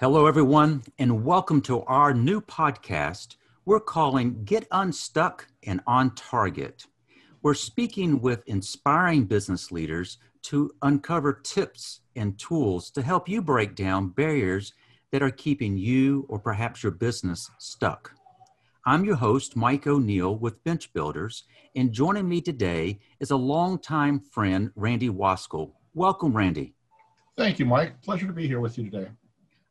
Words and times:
Hello, 0.00 0.26
everyone, 0.26 0.82
and 0.98 1.24
welcome 1.24 1.60
to 1.62 1.82
our 1.82 2.12
new 2.12 2.40
podcast 2.40 3.36
we're 3.64 3.78
calling 3.78 4.42
Get 4.44 4.66
Unstuck 4.72 5.46
and 5.62 5.80
On 5.86 6.12
Target. 6.16 6.84
We're 7.42 7.54
speaking 7.54 8.20
with 8.20 8.42
inspiring 8.48 9.26
business 9.26 9.70
leaders 9.70 10.18
to 10.42 10.72
uncover 10.82 11.32
tips 11.32 12.00
and 12.16 12.36
tools 12.40 12.90
to 12.90 13.02
help 13.02 13.28
you 13.28 13.40
break 13.40 13.76
down 13.76 14.08
barriers 14.08 14.72
that 15.12 15.22
are 15.22 15.30
keeping 15.30 15.78
you 15.78 16.26
or 16.28 16.40
perhaps 16.40 16.82
your 16.82 16.92
business 16.92 17.48
stuck. 17.58 18.16
I'm 18.84 19.04
your 19.04 19.16
host, 19.16 19.54
Mike 19.54 19.86
O'Neill 19.86 20.36
with 20.36 20.62
Bench 20.64 20.92
Builders, 20.92 21.44
and 21.76 21.92
joining 21.92 22.28
me 22.28 22.40
today 22.40 22.98
is 23.20 23.30
a 23.30 23.36
longtime 23.36 24.18
friend, 24.18 24.72
Randy 24.74 25.08
Waskell. 25.08 25.70
Welcome, 25.94 26.36
Randy. 26.36 26.74
Thank 27.36 27.60
you, 27.60 27.64
Mike. 27.64 28.02
Pleasure 28.02 28.26
to 28.26 28.32
be 28.32 28.48
here 28.48 28.58
with 28.58 28.76
you 28.76 28.90
today. 28.90 29.08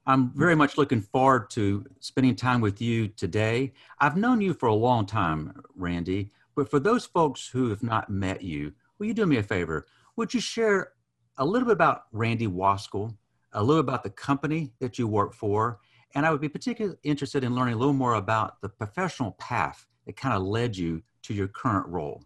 I'm 0.06 0.32
very 0.36 0.56
much 0.56 0.78
looking 0.78 1.02
forward 1.02 1.50
to 1.52 1.86
spending 2.00 2.36
time 2.36 2.60
with 2.60 2.82
you 2.82 3.08
today. 3.08 3.72
I've 4.00 4.18
known 4.18 4.42
you 4.42 4.54
for 4.54 4.68
a 4.68 4.74
long 4.74 5.06
time, 5.06 5.62
Randy, 5.76 6.30
but 6.56 6.70
for 6.70 6.80
those 6.80 7.06
folks 7.06 7.48
who 7.48 7.70
have 7.70 7.84
not 7.84 8.10
met 8.10 8.42
you, 8.42 8.74
will 9.00 9.08
you 9.08 9.14
do 9.14 9.26
me 9.26 9.38
a 9.38 9.44
favor? 9.44 9.88
Would 10.18 10.34
you 10.34 10.42
share 10.42 10.92
a 11.38 11.46
little 11.46 11.68
bit 11.68 11.74
about 11.74 12.04
Randy 12.12 12.48
Waskell, 12.48 13.16
a 13.54 13.64
little 13.64 13.80
about 13.80 14.04
the 14.04 14.10
company 14.10 14.74
that 14.80 15.00
you 15.00 15.08
work 15.08 15.34
for, 15.34 15.80
and 16.16 16.26
I 16.26 16.32
would 16.32 16.42
be 16.42 16.50
particularly 16.50 16.98
interested 17.04 17.46
in 17.46 17.56
learning 17.56 17.76
a 17.76 17.78
little 17.78 17.94
more 17.94 18.16
about 18.16 18.62
the 18.62 18.70
professional 18.70 19.32
path 19.40 19.88
that 20.06 20.18
kind 20.18 20.36
of 20.36 20.44
led 20.44 20.76
you 20.76 21.02
to 21.24 21.34
your 21.34 21.48
current 21.48 21.88
role. 21.88 22.24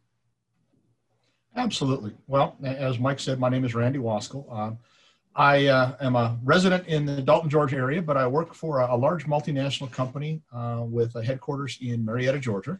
Absolutely. 1.56 2.14
Well, 2.28 2.58
as 2.64 2.98
Mike 2.98 3.20
said, 3.20 3.40
my 3.40 3.50
name 3.50 3.66
is 3.66 3.76
Randy 3.76 4.00
Waskell. 4.00 4.52
Um, 4.52 4.80
I 5.38 5.68
uh, 5.68 5.96
am 6.02 6.16
a 6.16 6.36
resident 6.44 6.88
in 6.88 7.06
the 7.06 7.22
Dalton, 7.22 7.48
Georgia 7.48 7.76
area, 7.76 8.02
but 8.02 8.18
I 8.18 8.26
work 8.26 8.56
for 8.56 8.80
a, 8.80 8.96
a 8.96 8.98
large 8.98 9.28
multinational 9.28 9.90
company 9.92 10.42
uh, 10.52 10.82
with 10.84 11.16
a 11.16 11.24
headquarters 11.24 11.78
in 11.80 12.04
Marietta, 12.04 12.40
Georgia. 12.40 12.80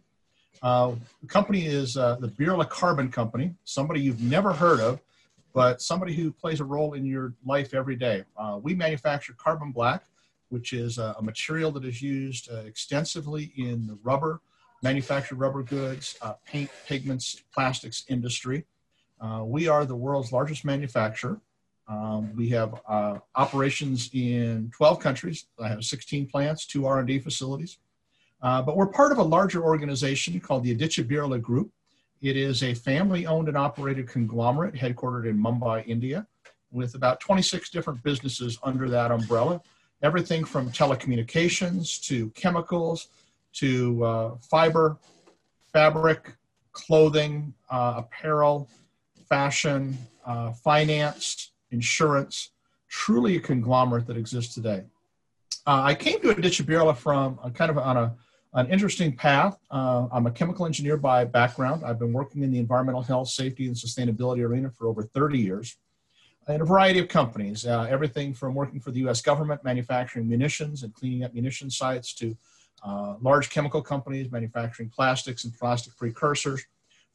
Uh, 0.64 0.94
the 1.22 1.28
company 1.28 1.68
is 1.68 1.98
uh, 1.98 2.16
the 2.16 2.30
Birla 2.30 2.68
Carbon 2.68 3.12
Company, 3.12 3.54
somebody 3.64 4.02
you've 4.02 4.24
never 4.24 4.54
heard 4.54 4.80
of, 4.80 5.00
but 5.54 5.84
somebody 5.84 6.16
who 6.16 6.32
plays 6.32 6.60
a 6.60 6.64
role 6.64 6.94
in 6.94 7.06
your 7.06 7.36
life 7.46 7.76
every 7.76 7.96
day. 7.96 8.24
Uh, 8.36 8.60
we 8.60 8.74
manufacture 8.74 9.36
carbon 9.38 9.72
black, 9.72 10.06
which 10.50 10.74
is 10.74 10.98
a, 10.98 11.16
material 11.22 11.72
that 11.74 11.86
is 11.86 12.02
used 12.02 12.52
uh, 12.52 12.62
extensively 12.62 13.54
in 13.56 13.86
the 13.86 14.00
rubber, 14.02 14.42
manufactured 14.82 15.36
rubber 15.36 15.62
goods, 15.62 16.18
paint, 16.48 16.72
pigments, 16.88 17.44
plastics 17.54 18.04
industry. 18.10 18.66
we 19.44 19.68
are 19.68 19.86
the 19.86 19.96
world's 19.96 20.32
largest 20.32 20.66
manufacturer. 20.66 21.40
Um, 21.88 22.36
we 22.36 22.50
have 22.50 22.82
uh, 22.88 23.20
operations 23.36 24.10
in 24.14 24.72
12 24.76 25.00
countries. 25.00 25.46
I 25.60 25.70
have 25.70 25.84
16 25.84 26.28
plants, 26.28 26.66
two 26.66 26.86
R&D 26.86 27.20
facilities. 27.20 27.78
Uh, 28.42 28.62
but 28.62 28.76
we're 28.76 28.88
part 28.88 29.12
of 29.12 29.18
a 29.18 29.24
larger 29.24 29.64
organization 29.64 30.40
called 30.40 30.64
the 30.64 30.72
Aditya 30.72 31.06
Birla 31.06 31.42
Group. 31.42 31.72
It 32.22 32.36
is 32.36 32.64
a 32.64 32.74
family-owned 32.74 33.48
and 33.48 33.58
operated 33.58 34.08
conglomerate 34.08 34.76
headquartered 34.76 35.28
in 35.30 35.42
Mumbai, 35.42 35.88
India, 35.88 36.28
with 36.72 36.96
about 36.96 37.20
26 37.20 37.70
different 37.70 38.04
businesses 38.04 38.60
under 38.64 38.90
that 38.90 39.12
umbrella. 39.12 39.62
Everything 40.04 40.44
from 40.44 40.72
telecommunications 40.72 42.02
to 42.04 42.30
chemicals 42.32 43.08
to 43.54 44.04
uh, 44.04 44.36
fiber, 44.50 44.98
fabric, 45.72 46.34
clothing, 46.74 47.54
uh, 47.72 47.94
apparel, 47.98 48.70
fashion, 49.30 49.98
uh, 50.26 50.52
finance, 50.52 51.52
insurance, 51.72 52.52
truly 52.90 53.38
a 53.38 53.40
conglomerate 53.40 54.08
that 54.08 54.18
exists 54.18 54.54
today. 54.54 54.84
Uh, 55.66 55.82
I 55.84 55.96
came 55.96 56.22
to 56.22 56.30
Aditya 56.30 56.66
Birla 56.66 56.96
from 56.96 57.40
a 57.44 57.52
kind 57.52 57.70
of 57.70 57.78
on 57.78 57.98
a, 57.98 58.16
an 58.54 58.70
interesting 58.70 59.16
path. 59.16 59.60
Uh, 59.70 60.08
I'm 60.12 60.26
a 60.28 60.32
chemical 60.32 60.66
engineer 60.66 60.98
by 60.98 61.26
background. 61.26 61.84
I've 61.86 62.00
been 62.00 62.14
working 62.14 62.44
in 62.44 62.52
the 62.52 62.60
environmental 62.60 63.02
health, 63.02 63.30
safety, 63.30 63.68
and 63.68 63.76
sustainability 63.76 64.40
arena 64.40 64.70
for 64.70 64.88
over 64.88 65.04
30 65.04 65.38
years 65.38 65.78
in 66.48 66.62
a 66.62 66.66
variety 66.66 67.00
of 67.00 67.08
companies, 67.08 67.66
uh, 67.66 67.88
everything 67.90 68.34
from 68.34 68.56
working 68.56 68.80
for 68.80 68.92
the 68.92 69.00
US 69.08 69.22
government, 69.22 69.64
manufacturing 69.64 70.28
munitions 70.28 70.84
and 70.84 70.94
cleaning 70.94 71.24
up 71.24 71.34
munition 71.34 71.70
sites, 71.70 72.14
to 72.16 72.36
uh, 72.84 73.16
large 73.22 73.50
chemical 73.50 73.82
companies 73.82 74.32
manufacturing 74.32 74.90
plastics 74.90 75.44
and 75.44 75.54
plastic 75.58 75.96
precursors, 75.98 76.64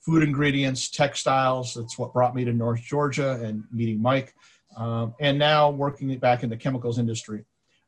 food 0.02 0.22
ingredients, 0.22 0.90
textiles. 0.90 1.74
That's 1.74 1.98
what 1.98 2.12
brought 2.12 2.34
me 2.34 2.44
to 2.44 2.52
North 2.52 2.82
Georgia 2.82 3.40
and 3.42 3.64
meeting 3.72 4.02
Mike, 4.02 4.34
um, 4.76 5.14
and 5.20 5.38
now 5.38 5.70
working 5.70 6.16
back 6.18 6.42
in 6.42 6.50
the 6.50 6.56
chemicals 6.56 6.98
industry. 6.98 7.44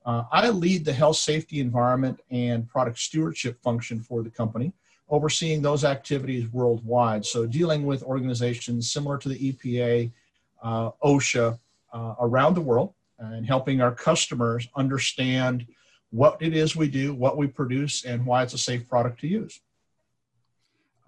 Uh, 0.07 0.25
I 0.31 0.51
lead 0.51 0.85
the 0.85 0.93
health, 0.93 1.17
safety, 1.17 1.61
environment, 1.61 2.21
and 2.31 2.69
product 2.69 2.99
stewardship 2.99 3.61
function 3.63 4.01
for 4.01 4.23
the 4.23 4.31
company, 4.31 4.73
overseeing 5.09 5.63
those 5.63 5.83
activities 5.85 6.53
worldwide. 6.53 7.25
So, 7.25 7.47
dealing 7.47 7.85
with 7.85 8.03
organizations 8.03 8.93
similar 8.93 9.19
to 9.19 9.29
the 9.29 9.53
EPA, 9.53 10.13
uh, 10.63 10.91
OSHA 11.03 11.59
uh, 11.93 12.15
around 12.21 12.55
the 12.55 12.61
world, 12.61 12.93
and 13.19 13.47
helping 13.47 13.81
our 13.81 13.93
customers 13.93 14.69
understand 14.77 15.67
what 16.11 16.37
it 16.41 16.55
is 16.55 16.77
we 16.77 16.89
do, 16.89 17.15
what 17.15 17.37
we 17.37 17.47
produce, 17.47 18.05
and 18.05 18.25
why 18.25 18.43
it's 18.43 18.55
a 18.55 18.59
safe 18.59 18.89
product 18.89 19.21
to 19.21 19.27
use. 19.27 19.61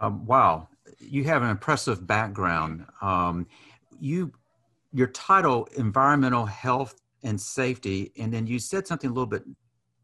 Um, 0.00 0.26
wow, 0.26 0.68
you 0.98 1.24
have 1.24 1.42
an 1.42 1.50
impressive 1.50 2.06
background. 2.06 2.86
Um, 3.02 3.46
you, 4.00 4.32
your 4.92 5.08
title, 5.08 5.68
environmental 5.76 6.46
health 6.46 7.00
and 7.22 7.40
safety, 7.40 8.12
and 8.18 8.32
then 8.32 8.46
you 8.46 8.58
said 8.58 8.86
something 8.86 9.10
a 9.10 9.12
little 9.12 9.26
bit 9.26 9.44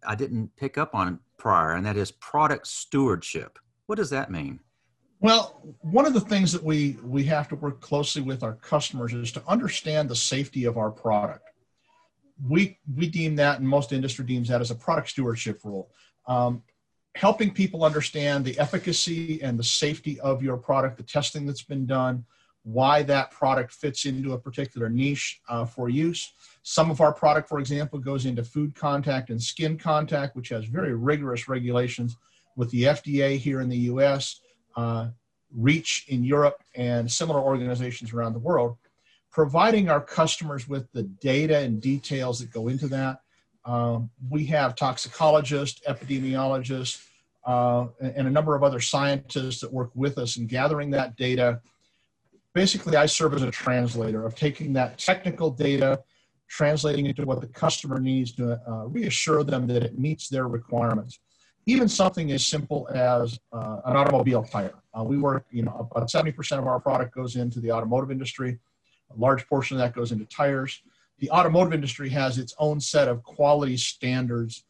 I 0.06 0.14
didn't 0.14 0.54
pick 0.56 0.78
up 0.78 0.94
on 0.94 1.20
prior, 1.38 1.74
and 1.74 1.86
that 1.86 1.96
is 1.96 2.10
product 2.10 2.66
stewardship. 2.66 3.58
What 3.86 3.96
does 3.96 4.10
that 4.10 4.30
mean? 4.30 4.60
Well, 5.20 5.76
one 5.82 6.06
of 6.06 6.14
the 6.14 6.20
things 6.20 6.52
that 6.52 6.62
we 6.62 6.98
we 7.04 7.22
have 7.24 7.48
to 7.48 7.56
work 7.56 7.80
closely 7.80 8.22
with 8.22 8.42
our 8.42 8.54
customers 8.54 9.12
is 9.12 9.30
to 9.32 9.42
understand 9.46 10.08
the 10.08 10.16
safety 10.16 10.64
of 10.64 10.76
our 10.76 10.90
product. 10.90 11.48
We 12.48 12.78
we 12.96 13.08
deem 13.08 13.36
that, 13.36 13.60
and 13.60 13.68
most 13.68 13.92
industry 13.92 14.24
deems 14.24 14.48
that 14.48 14.60
as 14.60 14.70
a 14.70 14.74
product 14.74 15.10
stewardship 15.10 15.60
role. 15.64 15.90
Um, 16.26 16.62
helping 17.14 17.50
people 17.52 17.84
understand 17.84 18.44
the 18.44 18.58
efficacy 18.58 19.42
and 19.42 19.58
the 19.58 19.64
safety 19.64 20.18
of 20.20 20.42
your 20.42 20.56
product, 20.56 20.96
the 20.96 21.02
testing 21.02 21.46
that's 21.46 21.62
been 21.62 21.86
done, 21.86 22.24
why 22.64 23.02
that 23.02 23.30
product 23.30 23.72
fits 23.72 24.04
into 24.04 24.32
a 24.32 24.38
particular 24.38 24.88
niche 24.88 25.40
uh, 25.48 25.64
for 25.64 25.88
use. 25.88 26.32
Some 26.62 26.90
of 26.90 27.00
our 27.00 27.12
product, 27.12 27.48
for 27.48 27.58
example, 27.58 27.98
goes 27.98 28.24
into 28.24 28.44
food 28.44 28.74
contact 28.74 29.30
and 29.30 29.42
skin 29.42 29.76
contact, 29.76 30.36
which 30.36 30.48
has 30.50 30.64
very 30.64 30.94
rigorous 30.94 31.48
regulations 31.48 32.16
with 32.56 32.70
the 32.70 32.84
FDA 32.84 33.36
here 33.36 33.60
in 33.60 33.68
the 33.68 33.78
US, 33.78 34.40
uh, 34.76 35.08
REACH 35.54 36.06
in 36.08 36.24
Europe, 36.24 36.62
and 36.76 37.10
similar 37.10 37.40
organizations 37.40 38.12
around 38.12 38.32
the 38.32 38.38
world, 38.38 38.76
providing 39.30 39.88
our 39.88 40.00
customers 40.00 40.68
with 40.68 40.90
the 40.92 41.02
data 41.02 41.58
and 41.58 41.80
details 41.80 42.38
that 42.38 42.52
go 42.52 42.68
into 42.68 42.86
that 42.88 43.20
um, 43.64 44.10
we 44.28 44.44
have 44.46 44.74
toxicologists, 44.74 45.82
epidemiologists, 45.86 47.04
uh, 47.46 47.86
and 48.00 48.26
a 48.26 48.30
number 48.30 48.54
of 48.54 48.62
other 48.62 48.80
scientists 48.80 49.60
that 49.60 49.72
work 49.72 49.90
with 49.94 50.18
us 50.18 50.36
in 50.36 50.46
gathering 50.46 50.90
that 50.90 51.16
data. 51.16 51.60
Basically, 52.54 52.96
I 52.96 53.06
serve 53.06 53.34
as 53.34 53.42
a 53.42 53.50
translator 53.50 54.24
of 54.24 54.34
taking 54.34 54.72
that 54.74 54.98
technical 54.98 55.50
data, 55.50 56.00
translating 56.48 57.06
it 57.06 57.16
to 57.16 57.24
what 57.24 57.40
the 57.40 57.46
customer 57.46 57.98
needs 57.98 58.32
to 58.32 58.60
uh, 58.68 58.86
reassure 58.86 59.42
them 59.42 59.66
that 59.68 59.82
it 59.82 59.98
meets 59.98 60.28
their 60.28 60.48
requirements. 60.48 61.18
Even 61.66 61.88
something 61.88 62.32
as 62.32 62.44
simple 62.44 62.88
as 62.92 63.38
uh, 63.52 63.80
an 63.84 63.96
automobile 63.96 64.42
tire. 64.42 64.74
Uh, 64.96 65.04
we 65.04 65.16
work, 65.16 65.46
you 65.50 65.62
know, 65.62 65.88
about 65.90 66.08
70% 66.08 66.58
of 66.58 66.66
our 66.66 66.80
product 66.80 67.14
goes 67.14 67.36
into 67.36 67.60
the 67.60 67.70
automotive 67.70 68.10
industry. 68.10 68.58
A 69.14 69.18
large 69.18 69.46
portion 69.46 69.76
of 69.76 69.82
that 69.82 69.94
goes 69.94 70.12
into 70.12 70.24
tires 70.26 70.82
the 71.22 71.30
automotive 71.30 71.72
industry 71.72 72.08
has 72.08 72.36
its 72.36 72.52
own 72.58 72.80
set 72.80 73.06
of 73.06 73.22
quality 73.22 73.76
standards. 73.76 74.64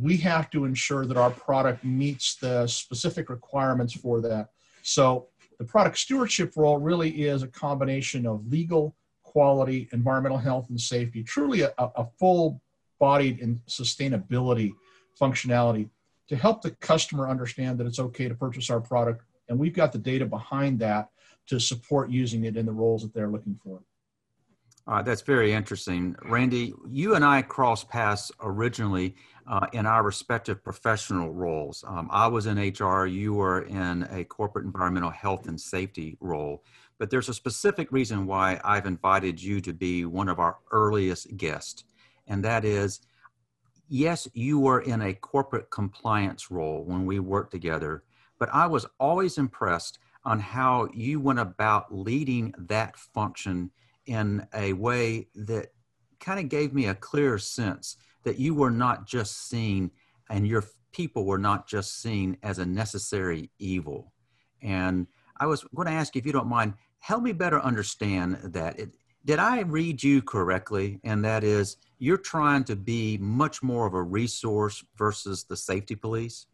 We 0.00 0.16
have 0.16 0.48
to 0.50 0.64
ensure 0.64 1.04
that 1.04 1.18
our 1.18 1.28
product 1.28 1.84
meets 1.84 2.36
the 2.36 2.66
specific 2.66 3.28
requirements 3.28 3.92
for 3.92 4.22
that. 4.22 4.48
So 4.82 5.26
the 5.58 5.66
product 5.66 5.98
stewardship 5.98 6.54
role 6.56 6.78
really 6.78 7.10
is 7.10 7.42
a 7.42 7.46
combination 7.46 8.24
of 8.26 8.50
legal, 8.50 8.96
quality, 9.22 9.86
environmental 9.92 10.38
health 10.38 10.70
and 10.70 10.80
safety, 10.80 11.22
truly 11.22 11.60
a, 11.60 11.74
a 11.76 12.06
full 12.18 12.62
bodied 12.98 13.42
and 13.42 13.60
sustainability 13.66 14.72
functionality 15.20 15.90
to 16.28 16.36
help 16.36 16.62
the 16.62 16.70
customer 16.70 17.28
understand 17.28 17.76
that 17.78 17.86
it's 17.86 17.98
okay 17.98 18.28
to 18.28 18.34
purchase 18.34 18.70
our 18.70 18.80
product. 18.80 19.24
And 19.50 19.58
we've 19.58 19.74
got 19.74 19.92
the 19.92 19.98
data 19.98 20.24
behind 20.24 20.78
that 20.78 21.10
to 21.48 21.60
support 21.60 22.08
using 22.08 22.44
it 22.44 22.56
in 22.56 22.64
the 22.64 22.72
roles 22.72 23.02
that 23.02 23.12
they're 23.12 23.28
looking 23.28 23.60
for. 23.62 23.82
Uh, 24.88 25.02
that's 25.02 25.20
very 25.20 25.52
interesting. 25.52 26.16
Randy, 26.24 26.72
you 26.88 27.14
and 27.14 27.22
I 27.22 27.42
crossed 27.42 27.90
paths 27.90 28.32
originally 28.40 29.14
uh, 29.46 29.66
in 29.74 29.84
our 29.84 30.02
respective 30.02 30.64
professional 30.64 31.30
roles. 31.30 31.84
Um, 31.86 32.08
I 32.10 32.26
was 32.26 32.46
in 32.46 32.56
HR, 32.56 33.04
you 33.04 33.34
were 33.34 33.62
in 33.62 34.08
a 34.10 34.24
corporate 34.24 34.64
environmental 34.64 35.10
health 35.10 35.46
and 35.46 35.60
safety 35.60 36.16
role. 36.20 36.64
But 36.98 37.10
there's 37.10 37.28
a 37.28 37.34
specific 37.34 37.92
reason 37.92 38.26
why 38.26 38.60
I've 38.64 38.86
invited 38.86 39.42
you 39.42 39.60
to 39.60 39.74
be 39.74 40.06
one 40.06 40.28
of 40.28 40.38
our 40.38 40.56
earliest 40.72 41.36
guests, 41.36 41.84
and 42.26 42.42
that 42.44 42.64
is 42.64 43.00
yes, 43.88 44.26
you 44.32 44.58
were 44.58 44.80
in 44.80 45.02
a 45.02 45.14
corporate 45.14 45.70
compliance 45.70 46.50
role 46.50 46.82
when 46.84 47.06
we 47.06 47.20
worked 47.20 47.52
together, 47.52 48.04
but 48.38 48.48
I 48.52 48.66
was 48.66 48.86
always 48.98 49.38
impressed 49.38 49.98
on 50.24 50.40
how 50.40 50.88
you 50.92 51.20
went 51.20 51.38
about 51.38 51.94
leading 51.94 52.54
that 52.58 52.98
function 52.98 53.70
in 54.08 54.46
a 54.54 54.72
way 54.72 55.28
that 55.34 55.68
kind 56.18 56.40
of 56.40 56.48
gave 56.48 56.72
me 56.72 56.86
a 56.86 56.94
clear 56.94 57.38
sense 57.38 57.96
that 58.24 58.38
you 58.38 58.54
were 58.54 58.70
not 58.70 59.06
just 59.06 59.48
seen 59.48 59.90
and 60.30 60.46
your 60.46 60.64
people 60.92 61.24
were 61.24 61.38
not 61.38 61.68
just 61.68 62.02
seen 62.02 62.36
as 62.42 62.58
a 62.58 62.66
necessary 62.66 63.50
evil. 63.58 64.12
And 64.62 65.06
I 65.38 65.46
was 65.46 65.64
going 65.74 65.86
to 65.86 65.92
ask 65.92 66.14
you, 66.14 66.18
if 66.18 66.26
you 66.26 66.32
don't 66.32 66.48
mind, 66.48 66.74
help 66.98 67.22
me 67.22 67.32
better 67.32 67.60
understand 67.60 68.38
that. 68.42 68.78
It, 68.78 68.90
did 69.24 69.38
I 69.38 69.60
read 69.60 70.02
you 70.02 70.22
correctly? 70.22 71.00
And 71.04 71.24
that 71.24 71.44
is, 71.44 71.76
you're 71.98 72.16
trying 72.16 72.64
to 72.64 72.76
be 72.76 73.18
much 73.18 73.62
more 73.62 73.86
of 73.86 73.94
a 73.94 74.02
resource 74.02 74.82
versus 74.96 75.44
the 75.44 75.56
safety 75.56 75.94
police? 75.94 76.46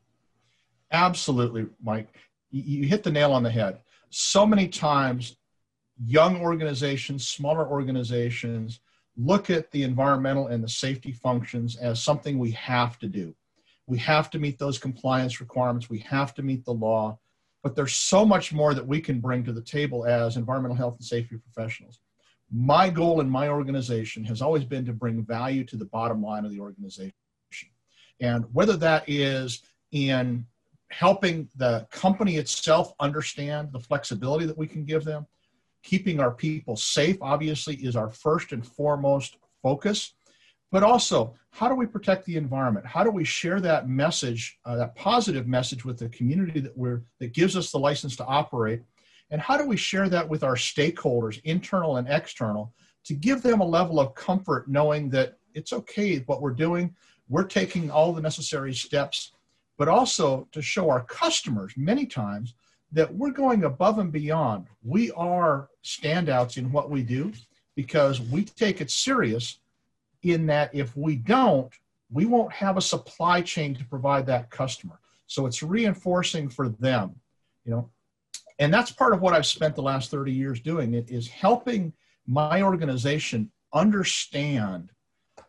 Absolutely, 0.92 1.66
Mike. 1.82 2.08
You 2.50 2.86
hit 2.86 3.02
the 3.02 3.10
nail 3.10 3.32
on 3.32 3.42
the 3.42 3.50
head. 3.50 3.80
So 4.10 4.46
many 4.46 4.68
times, 4.68 5.36
young 6.04 6.40
organizations, 6.40 7.28
smaller 7.28 7.66
organizations, 7.66 8.80
look 9.16 9.50
at 9.50 9.70
the 9.70 9.82
environmental 9.82 10.48
and 10.48 10.62
the 10.62 10.68
safety 10.68 11.12
functions 11.12 11.76
as 11.76 12.02
something 12.02 12.38
we 12.38 12.50
have 12.52 12.98
to 12.98 13.06
do. 13.06 13.34
We 13.86 13.98
have 13.98 14.30
to 14.30 14.38
meet 14.38 14.58
those 14.58 14.78
compliance 14.78 15.40
requirements. 15.40 15.90
We 15.90 16.00
have 16.00 16.34
to 16.34 16.42
meet 16.42 16.64
the 16.64 16.72
law. 16.72 17.18
But 17.62 17.76
there's 17.76 17.94
so 17.94 18.24
much 18.24 18.52
more 18.52 18.74
that 18.74 18.86
we 18.86 19.00
can 19.00 19.20
bring 19.20 19.44
to 19.44 19.52
the 19.52 19.62
table 19.62 20.04
as 20.04 20.36
environmental 20.36 20.76
health 20.76 20.96
and 20.96 21.04
safety 21.04 21.36
professionals. 21.36 21.98
My 22.52 22.90
goal 22.90 23.20
in 23.20 23.28
my 23.28 23.48
organization 23.48 24.24
has 24.24 24.42
always 24.42 24.64
been 24.64 24.84
to 24.84 24.92
bring 24.92 25.24
value 25.24 25.64
to 25.64 25.76
the 25.76 25.86
bottom 25.86 26.22
line 26.22 26.44
of 26.44 26.50
the 26.50 26.60
organization. 26.60 27.12
And 28.20 28.44
whether 28.52 28.76
that 28.76 29.04
is 29.08 29.62
in 29.92 30.46
helping 30.90 31.48
the 31.56 31.86
company 31.90 32.36
itself 32.36 32.92
understand 33.00 33.72
the 33.72 33.80
flexibility 33.80 34.46
that 34.46 34.58
we 34.58 34.66
can 34.66 34.84
give 34.84 35.04
them, 35.04 35.26
keeping 35.84 36.18
our 36.18 36.32
people 36.32 36.74
safe, 36.76 37.18
obviously, 37.20 37.76
is 37.76 37.94
our 37.94 38.10
first 38.10 38.52
and 38.52 38.66
foremost 38.66 39.36
focus. 39.62 40.14
But 40.72 40.82
also, 40.82 41.34
how 41.50 41.68
do 41.68 41.76
we 41.76 41.86
protect 41.86 42.24
the 42.24 42.36
environment? 42.36 42.86
How 42.86 43.04
do 43.04 43.10
we 43.10 43.22
share 43.22 43.60
that 43.60 43.88
message, 43.88 44.58
uh, 44.64 44.74
that 44.76 44.96
positive 44.96 45.46
message 45.46 45.84
with 45.84 45.98
the 45.98 46.08
community 46.08 46.58
that 46.58 46.76
we're 46.76 47.02
that 47.20 47.32
gives 47.32 47.56
us 47.56 47.70
the 47.70 47.78
license 47.78 48.16
to 48.16 48.24
operate? 48.24 48.82
And 49.30 49.40
how 49.40 49.56
do 49.56 49.66
we 49.66 49.76
share 49.76 50.08
that 50.08 50.28
with 50.28 50.42
our 50.42 50.56
stakeholders, 50.56 51.40
internal 51.44 51.98
and 51.98 52.08
external, 52.08 52.74
to 53.04 53.14
give 53.14 53.42
them 53.42 53.60
a 53.60 53.66
level 53.66 54.00
of 54.00 54.14
comfort 54.14 54.68
knowing 54.68 55.10
that 55.10 55.38
it's 55.52 55.72
okay 55.72 56.18
what 56.20 56.42
we're 56.42 56.50
doing, 56.50 56.94
we're 57.28 57.44
taking 57.44 57.90
all 57.90 58.12
the 58.12 58.20
necessary 58.20 58.74
steps, 58.74 59.32
but 59.78 59.88
also 59.88 60.48
to 60.52 60.60
show 60.60 60.90
our 60.90 61.04
customers 61.04 61.72
many 61.76 62.06
times 62.06 62.54
that 62.94 63.12
we're 63.12 63.32
going 63.32 63.64
above 63.64 63.98
and 63.98 64.12
beyond. 64.12 64.66
We 64.82 65.10
are 65.12 65.68
standouts 65.84 66.56
in 66.56 66.70
what 66.70 66.90
we 66.90 67.02
do 67.02 67.32
because 67.74 68.20
we 68.20 68.44
take 68.44 68.80
it 68.80 68.90
serious 68.90 69.58
in 70.22 70.46
that 70.46 70.72
if 70.72 70.96
we 70.96 71.16
don't, 71.16 71.72
we 72.10 72.24
won't 72.24 72.52
have 72.52 72.76
a 72.76 72.82
supply 72.82 73.42
chain 73.42 73.74
to 73.74 73.84
provide 73.84 74.26
that 74.26 74.48
customer. 74.48 75.00
So 75.26 75.46
it's 75.46 75.62
reinforcing 75.62 76.48
for 76.48 76.68
them, 76.68 77.16
you 77.64 77.72
know. 77.72 77.90
And 78.60 78.72
that's 78.72 78.92
part 78.92 79.12
of 79.12 79.20
what 79.20 79.34
I've 79.34 79.46
spent 79.46 79.74
the 79.74 79.82
last 79.82 80.12
30 80.12 80.30
years 80.30 80.60
doing. 80.60 80.94
It 80.94 81.10
is 81.10 81.26
helping 81.26 81.92
my 82.28 82.62
organization 82.62 83.50
understand 83.72 84.90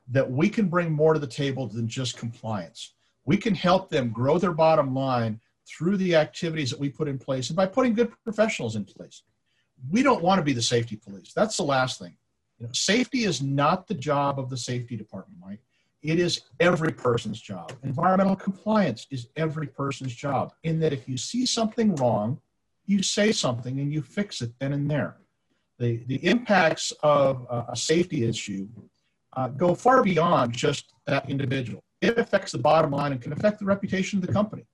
that 0.08 0.30
we 0.30 0.50
can 0.50 0.68
bring 0.68 0.92
more 0.92 1.14
to 1.14 1.20
the 1.20 1.28
table 1.28 1.68
than 1.68 1.88
just 1.88 2.18
compliance. 2.18 2.96
We 3.26 3.38
can 3.38 3.54
help 3.54 3.90
them 3.90 4.10
grow 4.10 4.40
their 4.40 4.54
bottom 4.54 4.96
line 4.96 5.40
through 5.68 5.98
the 5.98 6.16
activities 6.16 6.70
that 6.70 6.80
we 6.80 6.90
put 6.90 7.08
in 7.08 7.18
place 7.18 7.50
and 7.50 7.58
by 7.58 7.66
putting 7.66 7.94
good 7.94 8.12
professionals 8.24 8.76
in 8.76 8.86
place. 8.86 9.24
We 9.90 10.04
don't 10.04 10.24
want 10.24 10.40
to 10.40 10.44
be 10.44 10.54
the 10.54 10.62
safety 10.62 10.96
police. 10.96 11.34
That's 11.34 11.58
the 11.58 11.64
last 11.64 12.00
thing. 12.00 12.16
You 12.60 12.66
know, 12.68 12.72
safety 12.74 13.26
is 13.26 13.42
not 13.42 13.88
the 13.88 13.94
job 13.94 14.40
of 14.40 14.50
the 14.50 14.58
safety 14.58 14.96
department, 14.96 15.40
Mike. 15.42 15.60
It 16.02 16.20
is 16.20 16.42
every 16.60 16.92
person's 16.92 17.42
job. 17.42 17.74
Environmental 17.84 18.36
compliance 18.36 19.08
is 19.10 19.28
every 19.36 19.68
person's 19.68 20.14
job. 20.14 20.54
In 20.64 20.80
that, 20.80 20.94
if 20.94 21.10
you 21.10 21.18
see 21.18 21.46
something 21.46 21.96
wrong, 21.96 22.40
you 22.86 23.02
say 23.02 23.32
something 23.32 23.80
and 23.80 23.92
you 23.92 24.02
fix 24.02 24.42
it 24.42 24.52
then 24.60 24.74
and 24.74 24.90
there. 24.90 25.18
The, 25.80 26.04
the 26.06 26.24
impacts 26.26 26.94
of 27.04 27.48
a 27.50 27.76
safety 27.76 28.24
issue 28.24 28.68
uh, 29.34 29.50
go 29.50 29.76
far 29.76 30.04
beyond 30.04 30.54
just 30.54 30.94
that 31.08 31.30
individual. 31.30 31.84
It 32.02 32.18
affects 32.18 32.52
the 32.52 32.60
bottom 32.60 32.92
line 32.92 33.12
and 33.12 33.22
can 33.22 33.34
affect 33.34 33.60
the 33.60 33.66
reputation 33.66 34.20
of 34.20 34.26
the 34.26 34.32
company. 34.32 34.66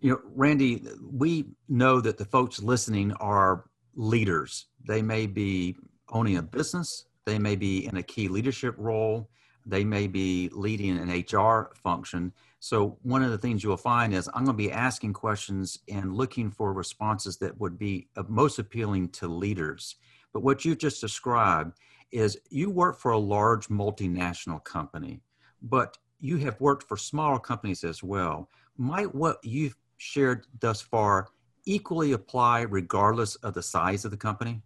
You 0.00 0.12
know, 0.12 0.20
Randy, 0.34 0.86
we 1.02 1.46
know 1.68 2.00
that 2.00 2.18
the 2.18 2.24
folks 2.24 2.62
listening 2.62 3.12
are 3.14 3.64
leaders. 3.94 4.66
They 4.86 5.02
may 5.02 5.26
be 5.26 5.76
owning 6.10 6.36
a 6.36 6.42
business, 6.42 7.06
they 7.26 7.38
may 7.38 7.56
be 7.56 7.86
in 7.86 7.96
a 7.96 8.02
key 8.02 8.28
leadership 8.28 8.74
role, 8.78 9.28
they 9.66 9.84
may 9.84 10.06
be 10.06 10.48
leading 10.52 10.96
an 10.96 11.10
HR 11.10 11.72
function. 11.74 12.32
So, 12.60 12.96
one 13.02 13.22
of 13.22 13.30
the 13.30 13.38
things 13.38 13.62
you'll 13.62 13.76
find 13.76 14.14
is 14.14 14.28
I'm 14.28 14.44
going 14.44 14.56
to 14.56 14.62
be 14.62 14.72
asking 14.72 15.12
questions 15.12 15.80
and 15.88 16.14
looking 16.14 16.50
for 16.50 16.72
responses 16.72 17.36
that 17.38 17.60
would 17.60 17.78
be 17.78 18.08
most 18.28 18.58
appealing 18.58 19.10
to 19.10 19.28
leaders. 19.28 19.96
But 20.32 20.42
what 20.42 20.64
you 20.64 20.74
just 20.74 21.00
described 21.00 21.76
is 22.10 22.38
you 22.50 22.70
work 22.70 22.98
for 22.98 23.10
a 23.12 23.18
large 23.18 23.68
multinational 23.68 24.62
company, 24.64 25.20
but 25.60 25.98
you 26.20 26.36
have 26.38 26.60
worked 26.60 26.88
for 26.88 26.96
smaller 26.96 27.38
companies 27.38 27.84
as 27.84 28.02
well. 28.02 28.48
Might 28.76 29.14
what 29.14 29.38
you've 29.44 29.76
shared 29.98 30.46
thus 30.60 30.80
far 30.80 31.28
equally 31.66 32.12
apply 32.12 32.62
regardless 32.62 33.34
of 33.36 33.52
the 33.54 33.62
size 33.62 34.04
of 34.04 34.10
the 34.10 34.16
company? 34.16 34.62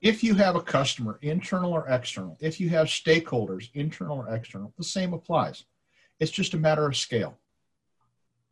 If 0.00 0.22
you 0.22 0.34
have 0.34 0.54
a 0.54 0.60
customer, 0.60 1.18
internal 1.22 1.72
or 1.72 1.88
external, 1.88 2.36
if 2.40 2.60
you 2.60 2.68
have 2.68 2.86
stakeholders, 2.86 3.70
internal 3.74 4.18
or 4.18 4.28
external, 4.34 4.72
the 4.76 4.84
same 4.84 5.14
applies. 5.14 5.64
It's 6.20 6.30
just 6.30 6.54
a 6.54 6.58
matter 6.58 6.86
of 6.86 6.96
scale. 6.96 7.38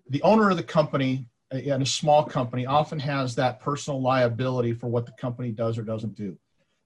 The 0.09 0.23
owner 0.23 0.51
of 0.51 0.57
the 0.57 0.63
company 0.63 1.29
uh, 1.53 1.59
in 1.59 1.83
a 1.83 1.87
small 1.87 2.25
company 2.25 2.67
often 2.67 2.99
has 2.99 3.35
that 3.35 3.61
personal 3.61 4.01
liability 4.01 4.73
for 4.73 4.89
what 4.89 5.07
the 5.07 5.13
company 5.13 5.53
does 5.53 5.79
or 5.79 5.83
doesn't 5.83 6.15
do. 6.15 6.37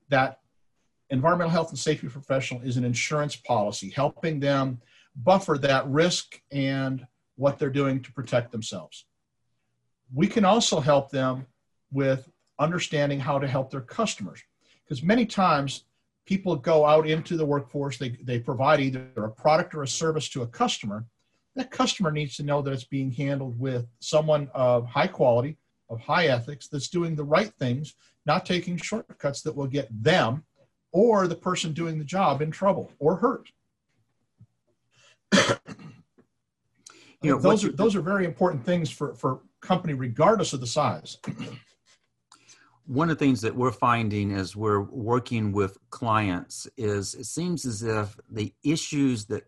That 0.08 0.40
environmental 1.10 1.50
health 1.50 1.70
and 1.70 1.78
safety 1.78 2.08
professional 2.08 2.60
is 2.62 2.76
an 2.76 2.84
insurance 2.84 3.36
policy 3.36 3.90
helping 3.90 4.40
them 4.40 4.80
buffer 5.14 5.56
that 5.58 5.86
risk 5.88 6.40
and 6.50 7.06
what 7.36 7.58
they're 7.58 7.70
doing 7.70 8.02
to 8.02 8.12
protect 8.12 8.52
themselves. 8.52 9.06
We 10.12 10.26
can 10.26 10.44
also 10.44 10.80
help 10.80 11.10
them 11.10 11.46
with 11.92 12.28
understanding 12.58 13.20
how 13.20 13.38
to 13.38 13.46
help 13.46 13.70
their 13.70 13.80
customers. 13.80 14.42
Because 14.84 15.02
many 15.02 15.26
times 15.26 15.84
people 16.26 16.56
go 16.56 16.84
out 16.84 17.06
into 17.06 17.36
the 17.36 17.46
workforce, 17.46 17.98
they, 17.98 18.10
they 18.22 18.38
provide 18.38 18.80
either 18.80 19.10
a 19.16 19.30
product 19.30 19.74
or 19.74 19.82
a 19.82 19.88
service 19.88 20.28
to 20.30 20.42
a 20.42 20.46
customer. 20.46 21.04
That 21.54 21.70
customer 21.70 22.10
needs 22.10 22.36
to 22.36 22.42
know 22.42 22.62
that 22.62 22.72
it's 22.72 22.84
being 22.84 23.10
handled 23.10 23.58
with 23.58 23.86
someone 24.00 24.50
of 24.54 24.86
high 24.86 25.06
quality, 25.06 25.56
of 25.88 26.00
high 26.00 26.26
ethics, 26.26 26.68
that's 26.68 26.88
doing 26.88 27.14
the 27.14 27.24
right 27.24 27.52
things, 27.58 27.94
not 28.26 28.44
taking 28.44 28.76
shortcuts 28.76 29.42
that 29.42 29.54
will 29.54 29.66
get 29.66 29.88
them 30.02 30.44
or 30.92 31.26
the 31.28 31.36
person 31.36 31.72
doing 31.72 31.98
the 31.98 32.04
job 32.04 32.42
in 32.42 32.50
trouble 32.50 32.92
or 32.98 33.16
hurt. 33.16 33.50
You 37.22 37.30
know, 37.30 37.38
those 37.38 37.64
are 37.64 37.72
those 37.72 37.96
are 37.96 38.00
very 38.00 38.24
important 38.24 38.64
things 38.64 38.90
for 38.90 39.14
for 39.14 39.40
company 39.60 39.94
regardless 39.94 40.52
of 40.52 40.60
the 40.60 40.66
size. 40.66 41.18
One 42.86 43.10
of 43.10 43.18
the 43.18 43.24
things 43.24 43.40
that 43.40 43.54
we're 43.54 43.72
finding 43.72 44.32
as 44.32 44.54
we're 44.54 44.82
working 44.82 45.50
with 45.50 45.76
clients 45.90 46.68
is 46.76 47.14
it 47.14 47.24
seems 47.24 47.64
as 47.64 47.82
if 47.82 48.16
the 48.30 48.54
issues 48.62 49.24
that 49.26 49.44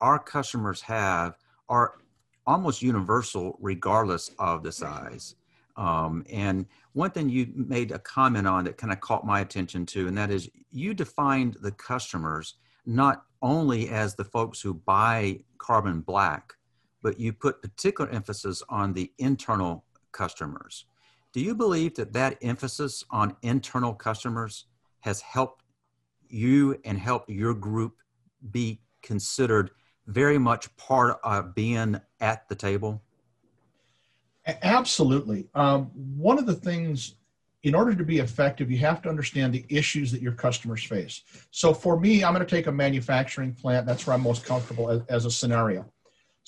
our 0.00 0.18
customers 0.18 0.80
have 0.80 1.36
are 1.68 1.96
almost 2.46 2.80
universal 2.80 3.58
regardless 3.60 4.30
of 4.38 4.62
the 4.62 4.72
size. 4.72 5.34
Um, 5.76 6.24
and 6.30 6.66
one 6.92 7.10
thing 7.10 7.28
you 7.28 7.52
made 7.54 7.92
a 7.92 7.98
comment 7.98 8.46
on 8.46 8.64
that 8.64 8.78
kind 8.78 8.92
of 8.92 9.00
caught 9.00 9.24
my 9.26 9.40
attention 9.40 9.84
too, 9.84 10.08
and 10.08 10.16
that 10.16 10.30
is 10.30 10.48
you 10.70 10.94
defined 10.94 11.58
the 11.60 11.72
customers 11.72 12.54
not 12.86 13.24
only 13.42 13.88
as 13.88 14.14
the 14.14 14.24
folks 14.24 14.60
who 14.60 14.74
buy 14.74 15.40
carbon 15.58 16.00
black, 16.00 16.54
but 17.02 17.18
you 17.18 17.32
put 17.32 17.62
particular 17.62 18.10
emphasis 18.10 18.62
on 18.68 18.92
the 18.92 19.12
internal 19.18 19.84
customers. 20.12 20.84
Do 21.32 21.40
you 21.40 21.54
believe 21.54 21.94
that 21.94 22.12
that 22.12 22.38
emphasis 22.42 23.04
on 23.10 23.36
internal 23.42 23.94
customers 23.94 24.66
has 25.00 25.20
helped 25.20 25.62
you 26.28 26.78
and 26.84 26.98
helped 26.98 27.30
your 27.30 27.54
group 27.54 27.96
be 28.50 28.80
considered 29.02 29.70
very 30.06 30.38
much 30.38 30.74
part 30.76 31.18
of 31.22 31.54
being 31.54 32.00
at 32.20 32.48
the 32.48 32.54
table? 32.54 33.02
Absolutely. 34.62 35.48
Um, 35.54 35.90
one 35.94 36.38
of 36.38 36.46
the 36.46 36.54
things 36.54 37.14
in 37.62 37.74
order 37.74 37.94
to 37.94 38.04
be 38.04 38.18
effective, 38.18 38.70
you 38.70 38.78
have 38.78 39.02
to 39.02 39.08
understand 39.08 39.52
the 39.52 39.64
issues 39.68 40.10
that 40.12 40.22
your 40.22 40.32
customers 40.32 40.82
face. 40.82 41.22
So 41.50 41.74
for 41.74 42.00
me, 42.00 42.24
I'm 42.24 42.32
going 42.32 42.44
to 42.44 42.50
take 42.50 42.66
a 42.66 42.72
manufacturing 42.72 43.52
plant. 43.52 43.86
That's 43.86 44.06
where 44.06 44.14
I'm 44.14 44.22
most 44.22 44.44
comfortable 44.46 44.88
as, 44.88 45.02
as, 45.08 45.24
a 45.26 45.30
scenario. 45.30 45.84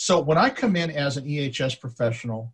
So 0.03 0.19
when 0.19 0.37
I 0.37 0.51
come 0.51 0.75
in 0.75 0.91
as 0.91 1.17
an 1.17 1.27
EHS 1.27 1.79
professional, 1.79 2.53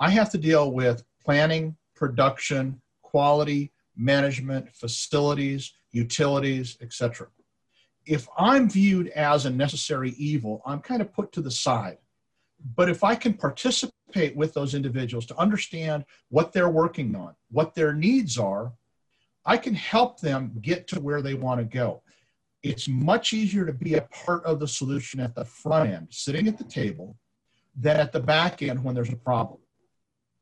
I 0.00 0.08
have 0.08 0.30
to 0.30 0.38
deal 0.38 0.72
with 0.72 1.04
planning, 1.22 1.76
production, 1.94 2.80
quality, 3.02 3.70
management, 3.98 4.74
facilities, 4.74 5.74
utilities, 5.90 6.78
etc. 6.80 7.26
If 8.06 8.26
I'm 8.38 8.70
viewed 8.70 9.08
as 9.08 9.44
a 9.44 9.50
necessary 9.50 10.12
evil, 10.16 10.62
I'm 10.64 10.80
kind 10.80 11.02
of 11.02 11.12
put 11.12 11.32
to 11.32 11.42
the 11.42 11.50
side. 11.50 11.98
But 12.74 12.88
if 12.88 13.04
I 13.04 13.14
can 13.14 13.34
participate 13.34 14.34
with 14.34 14.54
those 14.54 14.74
individuals 14.74 15.26
to 15.26 15.36
understand 15.36 16.06
what 16.30 16.54
they're 16.54 16.70
working 16.70 17.14
on, 17.14 17.34
what 17.50 17.74
their 17.74 17.92
needs 17.92 18.38
are, 18.38 18.72
I 19.44 19.58
can 19.58 19.74
help 19.74 20.20
them 20.20 20.56
get 20.62 20.88
to 20.88 21.00
where 21.00 21.20
they 21.20 21.34
want 21.34 21.60
to 21.60 21.66
go. 21.66 22.00
It's 22.62 22.88
much 22.88 23.32
easier 23.32 23.64
to 23.64 23.72
be 23.72 23.94
a 23.94 24.02
part 24.02 24.44
of 24.44 24.60
the 24.60 24.68
solution 24.68 25.20
at 25.20 25.34
the 25.34 25.44
front 25.44 25.90
end, 25.90 26.08
sitting 26.10 26.48
at 26.48 26.58
the 26.58 26.64
table, 26.64 27.16
than 27.76 27.98
at 27.98 28.12
the 28.12 28.20
back 28.20 28.62
end 28.62 28.82
when 28.82 28.94
there's 28.94 29.12
a 29.12 29.16
problem. 29.16 29.60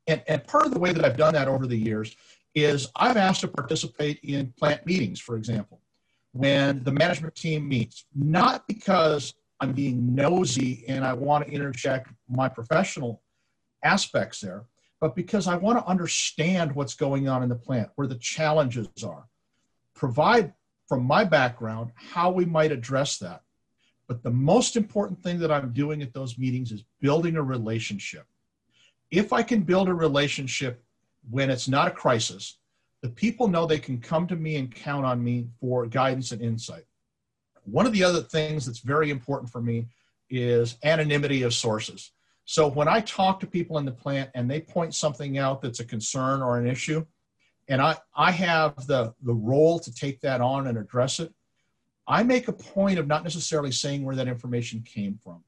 And, 0.07 0.23
and 0.29 0.47
part 0.47 0.67
of 0.67 0.73
the 0.73 0.79
way 0.79 0.93
that 0.93 1.05
I've 1.05 1.17
done 1.17 1.35
that 1.35 1.49
over 1.49 1.67
the 1.67 1.77
years 1.77 2.15
is 2.55 2.89
I've 2.95 3.17
asked 3.17 3.41
to 3.41 3.49
participate 3.49 4.21
in 4.23 4.53
plant 4.59 4.87
meetings, 4.87 5.21
for 5.21 5.37
example, 5.37 5.81
when 6.33 6.83
the 6.85 6.93
management 6.93 7.35
team 7.35 7.69
meets, 7.69 8.05
not 8.15 8.67
because 8.69 9.35
I'm 9.61 9.73
being 9.73 10.15
nosy 10.15 10.85
and 10.89 11.05
I 11.05 11.13
want 11.15 11.47
to 11.47 11.53
interject 11.53 12.11
my 12.29 12.49
professional 12.49 13.23
aspects 13.83 14.41
there, 14.41 14.65
but 15.01 15.15
because 15.15 15.47
I 15.47 15.57
want 15.57 15.79
to 15.79 15.85
understand 15.87 16.75
what's 16.75 16.95
going 16.95 17.29
on 17.29 17.43
in 17.43 17.49
the 17.49 17.57
plant, 17.57 17.91
where 17.97 18.07
the 18.07 18.17
challenges 18.17 18.89
are, 19.05 19.27
provide 19.95 20.53
from 20.89 21.05
my 21.05 21.25
background 21.25 21.91
how 21.97 22.31
we 22.31 22.45
might 22.45 22.73
address 22.73 23.19
that. 23.19 23.43
But 24.07 24.23
the 24.23 24.31
most 24.31 24.77
important 24.77 25.23
thing 25.23 25.39
that 25.39 25.51
I'm 25.51 25.73
doing 25.73 26.03
at 26.03 26.13
those 26.13 26.39
meetings 26.39 26.73
is 26.73 26.85
building 27.01 27.37
a 27.37 27.43
relationship. 27.43 28.27
If 29.11 29.33
I 29.33 29.43
can 29.43 29.63
build 29.63 29.89
a 29.89 29.95
relationship 29.95 30.83
when 31.31 31.51
it's 31.51 31.69
not 31.69 31.89
a 31.89 31.93
crisis, 31.93 32.59
the 33.03 33.09
people 33.09 33.49
know 33.49 33.67
they 33.67 33.79
can 33.79 34.01
come 34.01 34.27
to 34.27 34.37
me 34.37 34.57
and 34.57 34.75
count 34.75 35.07
on 35.07 35.23
me 35.23 35.47
for 35.61 35.87
guidance 35.87 36.33
and 36.33 36.43
insight. 36.43 36.85
One 37.65 37.87
of 37.87 37.93
the 37.93 38.05
other 38.05 38.23
things 38.23 38.67
that's 38.67 38.81
very 38.81 39.11
important 39.11 39.51
for 39.51 39.61
me 39.61 39.87
is 40.29 40.77
anonymity 40.85 41.43
of 41.43 41.55
sources. 41.55 42.13
So 42.45 42.69
when 42.69 42.89
I 42.89 43.01
talk 43.01 43.41
to 43.41 43.47
people 43.47 43.79
in 43.79 43.87
the 43.87 43.93
plant 43.93 44.31
and 44.35 44.51
they 44.51 44.61
point 44.61 44.95
something 44.95 45.39
out 45.39 45.63
that's 45.63 45.81
a 45.81 45.85
concern 45.85 46.43
or 46.43 46.59
an 46.59 46.67
issue, 46.67 47.07
and 47.69 47.81
I, 47.81 47.97
I 48.15 48.31
have 48.31 48.87
the, 48.87 49.15
the 49.23 49.35
role 49.35 49.79
to 49.79 49.95
take 49.95 50.21
that 50.21 50.41
on 50.41 50.67
and 50.67 50.77
address 50.79 51.21
it, 51.21 51.33
I 52.07 52.23
make 52.23 52.49
a 52.49 52.53
point 52.53 52.99
of 52.99 53.07
not 53.07 53.25
necessarily 53.25 53.73
saying 53.73 54.05
where 54.05 54.17
that 54.17 54.29
information 54.29 54.83
came 54.83 55.19
from 55.23 55.43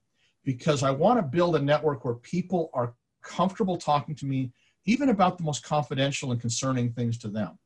because 0.44 0.82
I 0.82 0.90
want 0.90 1.18
to 1.18 1.22
build 1.22 1.56
a 1.56 1.60
network 1.60 2.04
where 2.04 2.14
people 2.14 2.70
are 2.72 2.94
comfortable 3.22 3.76
talking 3.76 4.14
to 4.14 4.26
me 4.26 4.52
even 4.86 5.08
about 5.08 5.36
the 5.36 5.44
most 5.44 5.64
confidential 5.64 6.30
and 6.30 6.40
concerning 6.40 6.92
things 6.92 7.18
to 7.18 7.28
them. 7.28 7.58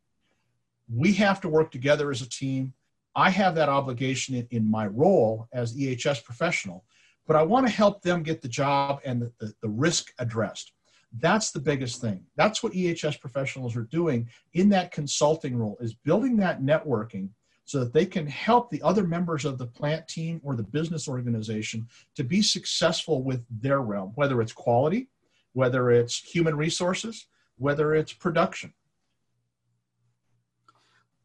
We 0.92 1.12
have 1.14 1.40
to 1.42 1.48
work 1.48 1.70
together 1.70 2.10
as 2.10 2.22
a 2.22 2.28
team. 2.28 2.72
I 3.14 3.30
have 3.30 3.54
that 3.56 3.68
obligation 3.68 4.34
in, 4.34 4.48
in 4.50 4.68
my 4.68 4.86
role 4.86 5.46
as 5.52 5.76
EHS 5.76 6.24
professional, 6.24 6.84
but 7.26 7.36
I 7.36 7.42
want 7.42 7.66
to 7.66 7.72
help 7.72 8.02
them 8.02 8.22
get 8.22 8.40
the 8.40 8.48
job 8.48 9.00
and 9.04 9.22
the, 9.22 9.32
the, 9.38 9.54
the 9.62 9.68
risk 9.68 10.12
addressed. 10.18 10.72
That's 11.18 11.50
the 11.50 11.60
biggest 11.60 12.00
thing. 12.00 12.24
That's 12.36 12.62
what 12.62 12.72
EHS 12.72 13.20
professionals 13.20 13.76
are 13.76 13.82
doing 13.82 14.28
in 14.54 14.68
that 14.70 14.92
consulting 14.92 15.56
role 15.56 15.76
is 15.80 15.94
building 15.94 16.36
that 16.36 16.62
networking 16.62 17.30
so 17.64 17.80
that 17.80 17.92
they 17.92 18.06
can 18.06 18.26
help 18.26 18.70
the 18.70 18.82
other 18.82 19.06
members 19.06 19.44
of 19.44 19.58
the 19.58 19.66
plant 19.66 20.06
team 20.08 20.40
or 20.42 20.56
the 20.56 20.62
business 20.62 21.08
organization 21.08 21.86
to 22.16 22.24
be 22.24 22.42
successful 22.42 23.22
with 23.22 23.44
their 23.48 23.80
realm, 23.80 24.12
whether 24.14 24.40
it's 24.40 24.52
quality, 24.52 25.08
whether 25.52 25.90
it's 25.90 26.18
human 26.18 26.56
resources, 26.56 27.26
whether 27.58 27.94
it's 27.94 28.12
production. 28.12 28.72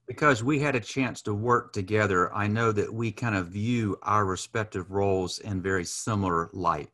Because 0.08 0.44
we 0.44 0.60
had 0.60 0.75
a 0.75 0.80
chance 0.80 1.24
to 1.24 1.34
work 1.34 1.74
together, 1.74 2.32
I 2.32 2.46
know 2.46 2.72
that 2.72 2.94
we 2.94 3.12
kind 3.12 3.36
of 3.36 3.48
view 3.48 3.98
our 4.04 4.24
respective 4.24 4.92
roles 4.92 5.39
in 5.39 5.63
very 5.63 5.86
similar 5.86 6.50
light. 6.54 6.89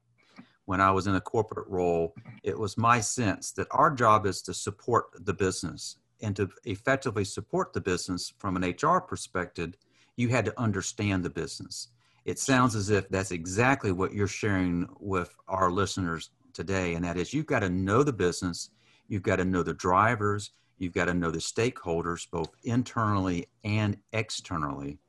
When 0.65 0.79
I 0.81 0.91
was 0.91 1.07
in 1.07 1.15
a 1.15 1.21
corporate 1.21 1.67
role, 1.67 2.13
it 2.43 2.57
was 2.57 2.77
my 2.77 2.99
sense 2.99 3.51
that 3.53 3.67
our 3.71 3.91
job 3.91 4.25
is 4.25 4.41
to 4.43 4.53
support 4.53 5.05
the 5.25 5.33
business 5.33 5.97
and 6.21 6.35
to 6.35 6.49
effectively 6.65 7.25
support 7.25 7.73
the 7.73 7.81
business 7.81 8.33
from 8.37 8.55
an 8.55 8.63
HR 8.63 8.99
perspective, 8.99 9.73
you 10.15 10.29
had 10.29 10.45
to 10.45 10.59
understand 10.59 11.23
the 11.23 11.29
business. 11.29 11.89
It 12.25 12.37
sounds 12.37 12.75
as 12.75 12.89
if 12.89 13.09
that's 13.09 13.31
exactly 13.31 13.91
what 13.91 14.13
you're 14.13 14.27
sharing 14.27 14.87
with 14.99 15.33
our 15.47 15.71
listeners 15.71 16.29
today, 16.53 16.93
and 16.93 17.03
that 17.03 17.17
is 17.17 17.33
you've 17.33 17.47
got 17.47 17.61
to 17.61 17.69
know 17.69 18.03
the 18.03 18.13
business, 18.13 18.69
you've 19.07 19.23
got 19.23 19.37
to 19.37 19.45
know 19.45 19.63
the 19.63 19.73
drivers, 19.73 20.51
you've 20.77 20.93
got 20.93 21.05
to 21.05 21.13
know 21.13 21.31
the 21.31 21.39
stakeholders, 21.39 22.29
both 22.29 22.49
internally 22.63 23.47
and 23.63 23.97
externally. 24.13 24.99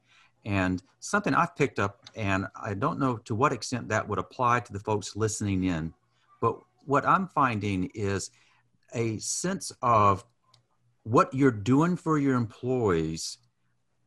And 0.45 0.83
something 1.01 1.35
I've 1.35 1.57
picked 1.57 1.79
up, 1.79 2.01
and 2.17 2.47
I 2.61 2.75
don't 2.75 2.99
know 2.99 3.17
to 3.19 3.35
what 3.35 3.53
extent 3.53 3.89
that 3.89 4.09
would 4.09 4.19
apply 4.19 4.61
to 4.61 4.73
the 4.73 4.81
folks 4.81 5.17
listening 5.17 5.65
in, 5.65 5.95
but 6.41 6.59
what 6.85 7.07
I'm 7.07 7.29
finding 7.29 7.91
is 7.95 8.31
a 8.95 9.19
sense 9.19 9.73
of 9.83 10.25
what 11.05 11.33
you're 11.33 11.51
doing 11.51 11.97
for 11.97 12.19
your 12.19 12.35
employees 12.37 13.39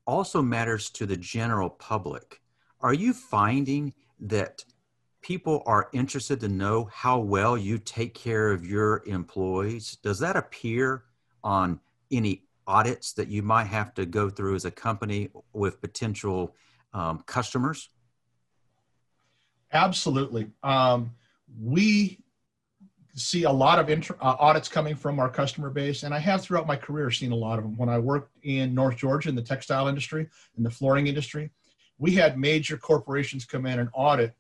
also 0.05 0.41
matters 0.41 0.89
to 0.91 1.05
the 1.05 1.17
general 1.17 1.69
public. 1.69 2.41
Are 2.81 2.93
you 2.93 3.13
finding 3.13 3.93
that 4.19 4.63
people 5.21 5.63
are 5.65 5.89
interested 5.93 6.39
to 6.39 6.47
know 6.47 6.87
how 6.93 7.19
well 7.19 7.57
you 7.57 7.77
take 7.79 8.13
care 8.13 8.51
of 8.51 8.65
your 8.65 9.03
employees? 9.07 9.97
Does 10.03 10.19
that 10.19 10.35
appear 10.35 11.05
on 11.43 11.79
any 12.11 12.44
audits 12.67 13.13
that 13.13 13.27
you 13.27 13.41
might 13.41 13.65
have 13.65 13.93
to 13.95 14.05
go 14.05 14.29
through 14.29 14.55
as 14.55 14.65
a 14.65 14.71
company 14.71 15.29
with 15.53 15.81
potential 15.81 16.55
um, 16.93 17.23
customers? 17.25 17.89
Absolutely. 19.71 20.47
Um, 20.63 21.11
we 21.61 22.19
see 23.15 23.43
a 23.43 23.51
lot 23.51 23.79
of 23.79 23.89
inter- 23.89 24.17
uh, 24.21 24.35
audits 24.39 24.67
coming 24.67 24.95
from 24.95 25.19
our 25.19 25.29
customer 25.29 25.69
base, 25.69 26.03
and 26.03 26.13
I 26.13 26.19
have 26.19 26.41
throughout 26.41 26.67
my 26.67 26.75
career 26.75 27.09
seen 27.11 27.31
a 27.31 27.35
lot 27.35 27.57
of 27.57 27.63
them. 27.63 27.77
When 27.77 27.89
I 27.89 27.97
worked 27.97 28.31
in 28.43 28.73
North 28.73 28.97
Georgia 28.97 29.29
in 29.29 29.35
the 29.35 29.41
textile 29.41 29.87
industry, 29.87 30.27
in 30.57 30.63
the 30.63 30.69
flooring 30.69 31.07
industry, 31.07 31.49
we 31.97 32.11
had 32.11 32.37
major 32.37 32.77
corporations 32.77 33.45
come 33.45 33.65
in 33.65 33.79
and 33.79 33.89
audit 33.93 34.33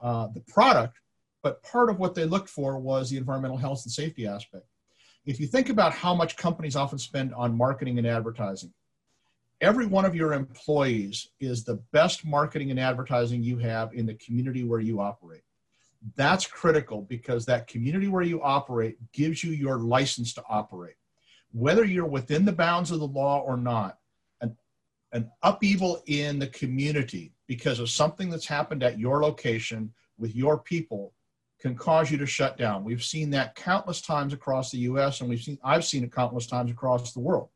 uh, 0.00 0.28
the 0.28 0.40
product, 0.40 0.98
but 1.42 1.62
part 1.62 1.90
of 1.90 1.98
what 1.98 2.14
they 2.14 2.24
looked 2.24 2.48
for 2.48 2.78
was 2.78 3.10
the 3.10 3.18
environmental 3.18 3.56
health 3.56 3.82
and 3.84 3.92
safety 3.92 4.26
aspect. 4.26 4.64
If 5.24 5.38
you 5.38 5.46
think 5.46 5.68
about 5.68 5.92
how 5.92 6.14
much 6.14 6.36
companies 6.36 6.74
often 6.74 6.98
spend 6.98 7.32
on 7.34 7.56
marketing 7.56 7.98
and 7.98 8.06
advertising, 8.06 8.72
every 9.60 9.86
one 9.86 10.04
of 10.04 10.16
your 10.16 10.32
employees 10.32 11.28
is 11.38 11.62
the 11.62 11.76
best 11.92 12.26
marketing 12.26 12.72
and 12.72 12.80
advertising 12.80 13.42
you 13.42 13.58
have 13.58 13.94
in 13.94 14.04
the 14.04 14.14
community 14.14 14.64
where 14.64 14.80
you 14.80 15.00
operate. 15.00 15.42
That's 16.16 16.44
critical 16.44 17.02
because 17.02 17.46
that 17.46 17.68
community 17.68 18.08
where 18.08 18.24
you 18.24 18.42
operate 18.42 18.96
gives 19.12 19.44
you 19.44 19.52
your 19.52 19.78
license 19.78 20.34
to 20.34 20.42
operate. 20.48 20.96
Whether 21.52 21.84
you're 21.84 22.04
within 22.04 22.44
the 22.44 22.52
bounds 22.52 22.90
of 22.90 22.98
the 22.98 23.06
law 23.06 23.40
or 23.40 23.56
not, 23.56 23.98
an, 24.40 24.56
an 25.12 25.30
upheaval 25.44 26.02
in 26.06 26.40
the 26.40 26.48
community 26.48 27.32
because 27.46 27.78
of 27.78 27.90
something 27.90 28.28
that's 28.28 28.46
happened 28.46 28.82
at 28.82 28.98
your 28.98 29.22
location 29.22 29.92
with 30.18 30.34
your 30.34 30.58
people 30.58 31.12
can 31.62 31.76
cause 31.76 32.10
you 32.10 32.18
to 32.18 32.26
shut 32.26 32.58
down. 32.58 32.82
We've 32.82 33.04
seen 33.04 33.30
that 33.30 33.54
countless 33.54 34.02
times 34.02 34.32
across 34.32 34.72
the 34.72 34.78
US 34.78 35.20
and 35.20 35.30
we've 35.30 35.40
seen 35.40 35.58
I've 35.62 35.84
seen 35.84 36.02
it 36.02 36.12
countless 36.12 36.48
times 36.48 36.72
across 36.72 37.12
the 37.12 37.20
world. 37.20 37.50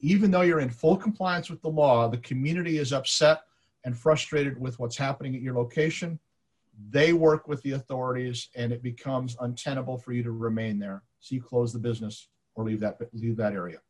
Even 0.00 0.30
though 0.30 0.40
you're 0.40 0.60
in 0.60 0.70
full 0.70 0.96
compliance 0.96 1.50
with 1.50 1.60
the 1.60 1.68
law, 1.68 2.08
the 2.08 2.16
community 2.16 2.78
is 2.78 2.94
upset 2.94 3.42
and 3.84 3.94
frustrated 3.94 4.58
with 4.58 4.78
what's 4.78 4.96
happening 4.96 5.36
at 5.36 5.42
your 5.42 5.54
location. 5.54 6.18
They 6.88 7.12
work 7.12 7.48
with 7.48 7.60
the 7.62 7.72
authorities 7.72 8.48
and 8.56 8.72
it 8.72 8.82
becomes 8.82 9.36
untenable 9.40 9.98
for 9.98 10.12
you 10.12 10.22
to 10.22 10.32
remain 10.32 10.78
there. 10.78 11.02
So 11.20 11.34
you 11.34 11.42
close 11.42 11.70
the 11.70 11.78
business 11.78 12.28
or 12.54 12.64
leave 12.64 12.80
that 12.80 12.98
leave 13.12 13.36
that 13.36 13.52
area. 13.52 13.80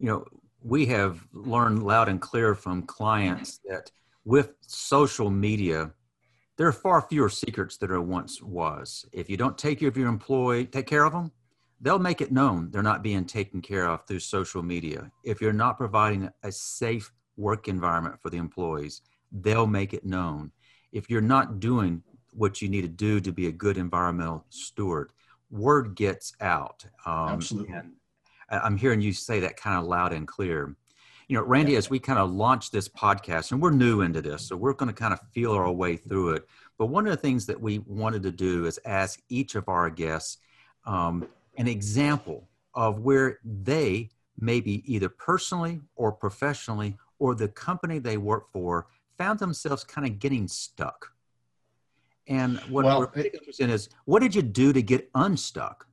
You 0.00 0.06
know, 0.06 0.26
we 0.60 0.86
have 0.86 1.24
learned 1.32 1.84
loud 1.84 2.08
and 2.08 2.20
clear 2.20 2.56
from 2.56 2.82
clients 2.82 3.60
that 3.68 3.92
with 4.24 4.54
social 4.66 5.30
media, 5.30 5.92
there 6.58 6.66
are 6.66 6.72
far 6.72 7.00
fewer 7.00 7.28
secrets 7.30 7.76
than 7.76 7.88
there 7.88 8.02
once 8.02 8.42
was. 8.42 9.06
If 9.12 9.30
you 9.30 9.36
don't 9.36 9.56
take 9.56 9.78
care 9.78 9.88
of 9.88 9.96
your 9.96 10.08
employee, 10.08 10.66
take 10.66 10.88
care 10.88 11.04
of 11.04 11.12
them, 11.12 11.30
they'll 11.80 12.00
make 12.00 12.20
it 12.20 12.32
known 12.32 12.70
they're 12.70 12.82
not 12.82 13.02
being 13.02 13.24
taken 13.24 13.62
care 13.62 13.88
of 13.88 14.04
through 14.06 14.18
social 14.18 14.62
media. 14.62 15.10
If 15.24 15.40
you're 15.40 15.52
not 15.52 15.78
providing 15.78 16.28
a 16.42 16.50
safe 16.50 17.12
work 17.36 17.68
environment 17.68 18.20
for 18.20 18.28
the 18.28 18.38
employees, 18.38 19.02
they'll 19.30 19.68
make 19.68 19.94
it 19.94 20.04
known. 20.04 20.50
If 20.90 21.08
you're 21.08 21.20
not 21.20 21.60
doing 21.60 22.02
what 22.32 22.60
you 22.60 22.68
need 22.68 22.82
to 22.82 22.88
do 22.88 23.20
to 23.20 23.32
be 23.32 23.46
a 23.46 23.52
good 23.52 23.78
environmental 23.78 24.44
steward, 24.50 25.12
word 25.50 25.94
gets 25.94 26.32
out. 26.40 26.84
Um, 27.06 27.28
Absolutely. 27.28 27.74
I'm 28.50 28.76
hearing 28.76 29.00
you 29.00 29.12
say 29.12 29.40
that 29.40 29.56
kind 29.56 29.78
of 29.78 29.84
loud 29.84 30.12
and 30.12 30.26
clear. 30.26 30.74
You 31.28 31.36
know, 31.36 31.42
Randy, 31.44 31.76
as 31.76 31.90
we 31.90 31.98
kind 31.98 32.18
of 32.18 32.30
launch 32.30 32.70
this 32.70 32.88
podcast, 32.88 33.52
and 33.52 33.60
we're 33.60 33.70
new 33.70 34.00
into 34.00 34.22
this, 34.22 34.48
so 34.48 34.56
we're 34.56 34.72
going 34.72 34.92
to 34.92 34.98
kind 34.98 35.12
of 35.12 35.20
feel 35.32 35.52
our 35.52 35.70
way 35.70 35.94
through 35.96 36.30
it. 36.30 36.48
But 36.78 36.86
one 36.86 37.06
of 37.06 37.10
the 37.10 37.18
things 37.18 37.44
that 37.46 37.60
we 37.60 37.80
wanted 37.80 38.22
to 38.22 38.30
do 38.30 38.64
is 38.64 38.80
ask 38.86 39.20
each 39.28 39.54
of 39.54 39.68
our 39.68 39.90
guests 39.90 40.38
um, 40.86 41.28
an 41.58 41.68
example 41.68 42.48
of 42.72 43.00
where 43.00 43.40
they, 43.44 44.08
maybe 44.40 44.82
either 44.90 45.10
personally 45.10 45.82
or 45.96 46.12
professionally, 46.12 46.96
or 47.18 47.34
the 47.34 47.48
company 47.48 47.98
they 47.98 48.16
work 48.16 48.50
for, 48.50 48.86
found 49.18 49.38
themselves 49.38 49.84
kind 49.84 50.06
of 50.06 50.18
getting 50.18 50.48
stuck. 50.48 51.12
And 52.26 52.58
what 52.70 52.84
well, 52.86 53.00
we're 53.00 53.22
interested 53.22 53.64
in 53.64 53.70
is 53.70 53.90
what 54.06 54.20
did 54.20 54.34
you 54.34 54.42
do 54.42 54.72
to 54.72 54.80
get 54.80 55.10
unstuck? 55.14 55.87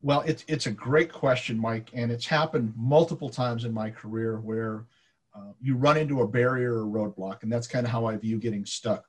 Well, 0.00 0.20
it's 0.20 0.44
it's 0.46 0.66
a 0.66 0.70
great 0.70 1.12
question, 1.12 1.58
Mike, 1.58 1.90
and 1.92 2.12
it's 2.12 2.26
happened 2.26 2.72
multiple 2.76 3.28
times 3.28 3.64
in 3.64 3.74
my 3.74 3.90
career 3.90 4.38
where 4.38 4.86
uh, 5.34 5.52
you 5.60 5.76
run 5.76 5.96
into 5.96 6.22
a 6.22 6.28
barrier 6.28 6.84
or 6.84 6.86
roadblock, 6.86 7.42
and 7.42 7.52
that's 7.52 7.66
kind 7.66 7.84
of 7.84 7.90
how 7.90 8.06
I 8.06 8.16
view 8.16 8.38
getting 8.38 8.64
stuck. 8.64 9.04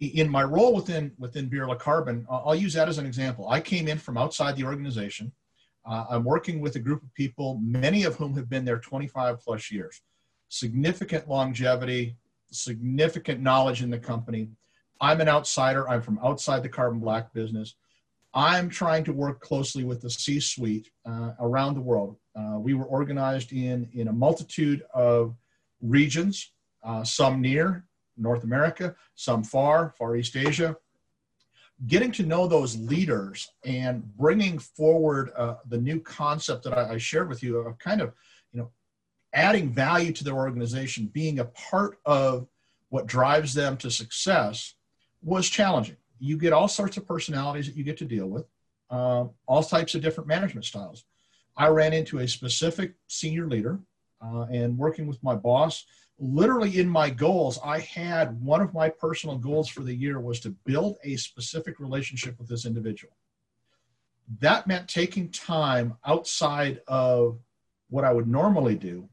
In 0.00 0.28
my 0.28 0.44
role 0.44 0.76
within 0.76 1.12
within 1.18 1.50
Birla 1.50 1.78
Carbon, 1.78 2.24
I'll 2.30 2.54
use 2.54 2.72
that 2.74 2.88
as 2.88 2.98
an 2.98 3.06
example. 3.06 3.48
I 3.48 3.60
came 3.60 3.88
in 3.88 3.98
from 3.98 4.16
outside 4.16 4.56
the 4.56 4.64
organization. 4.64 5.32
Uh, 5.84 6.04
I'm 6.10 6.24
working 6.24 6.60
with 6.60 6.76
a 6.76 6.80
group 6.80 7.02
of 7.02 7.12
people, 7.14 7.58
many 7.62 8.04
of 8.04 8.14
whom 8.14 8.36
have 8.36 8.48
been 8.48 8.64
there 8.64 8.78
25 8.78 9.40
plus 9.40 9.70
years. 9.72 10.02
Significant 10.50 11.28
longevity, 11.28 12.16
significant 12.50 13.40
knowledge 13.40 13.82
in 13.82 13.90
the 13.90 13.98
company. 13.98 14.50
I'm 15.00 15.20
an 15.20 15.28
outsider. 15.28 15.88
I'm 15.88 16.02
from 16.02 16.20
outside 16.22 16.62
the 16.62 16.68
carbon 16.68 17.00
black 17.00 17.32
business. 17.32 17.74
I'm 18.34 18.68
trying 18.68 19.04
to 19.04 19.12
work 19.12 19.40
closely 19.40 19.84
with 19.84 20.00
the 20.00 20.10
C 20.10 20.38
suite 20.38 20.90
uh, 21.06 21.32
around 21.40 21.74
the 21.74 21.80
world. 21.80 22.16
Uh, 22.36 22.58
we 22.58 22.74
were 22.74 22.84
organized 22.84 23.52
in, 23.52 23.88
in 23.94 24.08
a 24.08 24.12
multitude 24.12 24.82
of 24.94 25.34
regions, 25.80 26.52
uh, 26.84 27.04
some 27.04 27.40
near 27.40 27.84
North 28.16 28.44
America, 28.44 28.94
some 29.14 29.42
far, 29.42 29.94
Far 29.98 30.16
East 30.16 30.36
Asia. 30.36 30.76
Getting 31.86 32.12
to 32.12 32.24
know 32.24 32.48
those 32.48 32.76
leaders 32.76 33.48
and 33.64 34.04
bringing 34.16 34.58
forward 34.58 35.30
uh, 35.36 35.56
the 35.68 35.78
new 35.78 36.00
concept 36.00 36.64
that 36.64 36.76
I, 36.76 36.94
I 36.94 36.98
shared 36.98 37.28
with 37.28 37.42
you 37.42 37.58
of 37.58 37.78
kind 37.78 38.00
of, 38.00 38.12
you 38.52 38.60
know, 38.60 38.70
adding 39.32 39.70
value 39.70 40.12
to 40.12 40.24
their 40.24 40.34
organization, 40.34 41.06
being 41.06 41.38
a 41.38 41.44
part 41.44 41.98
of 42.04 42.48
what 42.88 43.06
drives 43.06 43.54
them 43.54 43.76
to 43.76 43.90
success 43.90 44.74
was 45.22 45.48
challenging 45.48 45.96
you 46.18 46.36
get 46.36 46.52
all 46.52 46.68
sorts 46.68 46.96
of 46.96 47.06
personalities 47.06 47.66
that 47.66 47.76
you 47.76 47.84
get 47.84 47.98
to 47.98 48.04
deal 48.04 48.26
with, 48.26 48.46
uh, 48.90 49.26
all 49.46 49.62
types 49.62 49.94
of 49.94 50.02
different 50.02 50.28
management 50.28 50.64
styles. 50.64 51.04
I 51.56 51.68
ran 51.68 51.92
into 51.92 52.20
a 52.20 52.28
specific 52.28 52.94
senior 53.08 53.46
leader 53.46 53.80
uh, 54.22 54.46
and 54.52 54.78
working 54.78 55.06
with 55.06 55.22
my 55.22 55.34
boss. 55.34 55.84
Literally, 56.18 56.78
in 56.78 56.88
my 56.88 57.10
goals, 57.10 57.58
I 57.64 57.80
had 57.80 58.40
one 58.40 58.60
of 58.60 58.74
my 58.74 58.88
personal 58.88 59.38
goals 59.38 59.68
for 59.68 59.82
the 59.82 59.94
year 59.94 60.20
was 60.20 60.40
to 60.40 60.50
build 60.64 60.98
a 61.04 61.16
specific 61.16 61.78
relationship 61.78 62.38
with 62.38 62.48
this 62.48 62.66
individual. 62.66 63.16
That 64.40 64.66
meant 64.66 64.88
taking 64.88 65.30
time 65.30 65.96
outside 66.04 66.80
of 66.86 67.38
what 67.88 68.04
I 68.04 68.12
would 68.12 68.28
normally 68.28 68.74
do 68.74 69.08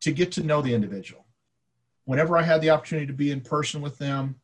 to 0.00 0.12
get 0.12 0.32
to 0.32 0.42
know 0.42 0.62
the 0.62 0.74
individual. 0.74 1.26
Whenever 2.04 2.36
I 2.36 2.42
had 2.42 2.60
the 2.60 2.70
opportunity 2.70 3.06
to 3.06 3.12
be 3.12 3.30
in 3.30 3.40
person 3.40 3.80
with 3.80 3.98
them, 3.98 4.36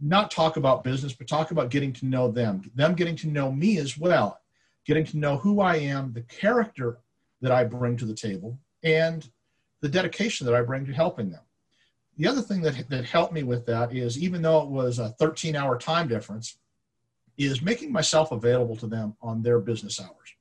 not 0.00 0.30
talk 0.30 0.56
about 0.56 0.84
business, 0.84 1.12
but 1.12 1.26
talk 1.26 1.50
about 1.50 1.70
getting 1.70 1.92
to 1.94 2.06
know 2.06 2.30
them, 2.30 2.70
them 2.74 2.94
getting 2.94 3.16
to 3.16 3.28
know 3.28 3.50
me 3.50 3.78
as 3.78 3.96
well, 3.96 4.40
getting 4.84 5.04
to 5.06 5.18
know 5.18 5.36
who 5.36 5.60
I 5.60 5.76
am, 5.76 6.12
the 6.12 6.22
character 6.22 6.98
that 7.40 7.52
I 7.52 7.64
bring 7.64 7.96
to 7.98 8.04
the 8.04 8.14
table, 8.14 8.58
and 8.82 9.28
the 9.80 9.88
dedication 9.88 10.46
that 10.46 10.54
I 10.54 10.62
bring 10.62 10.86
to 10.86 10.92
helping 10.92 11.30
them. 11.30 11.40
The 12.18 12.28
other 12.28 12.42
thing 12.42 12.62
that, 12.62 12.88
that 12.88 13.04
helped 13.04 13.32
me 13.32 13.42
with 13.42 13.66
that 13.66 13.94
is 13.94 14.18
even 14.18 14.42
though 14.42 14.62
it 14.62 14.68
was 14.68 14.98
a 14.98 15.10
13 15.10 15.54
hour 15.54 15.78
time 15.78 16.08
difference, 16.08 16.58
is 17.36 17.60
making 17.60 17.92
myself 17.92 18.32
available 18.32 18.76
to 18.76 18.86
them 18.86 19.14
on 19.20 19.42
their 19.42 19.58
business 19.58 20.00
hours. 20.00 20.34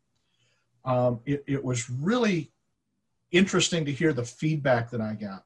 Um, 0.86 1.20
it, 1.26 1.44
it 1.46 1.64
was 1.64 1.90
really 1.90 2.52
interesting 3.32 3.84
to 3.86 3.92
hear 3.92 4.14
the 4.14 4.24
feedback 4.24 4.90
that 4.92 5.02
I 5.02 5.14
got 5.14 5.44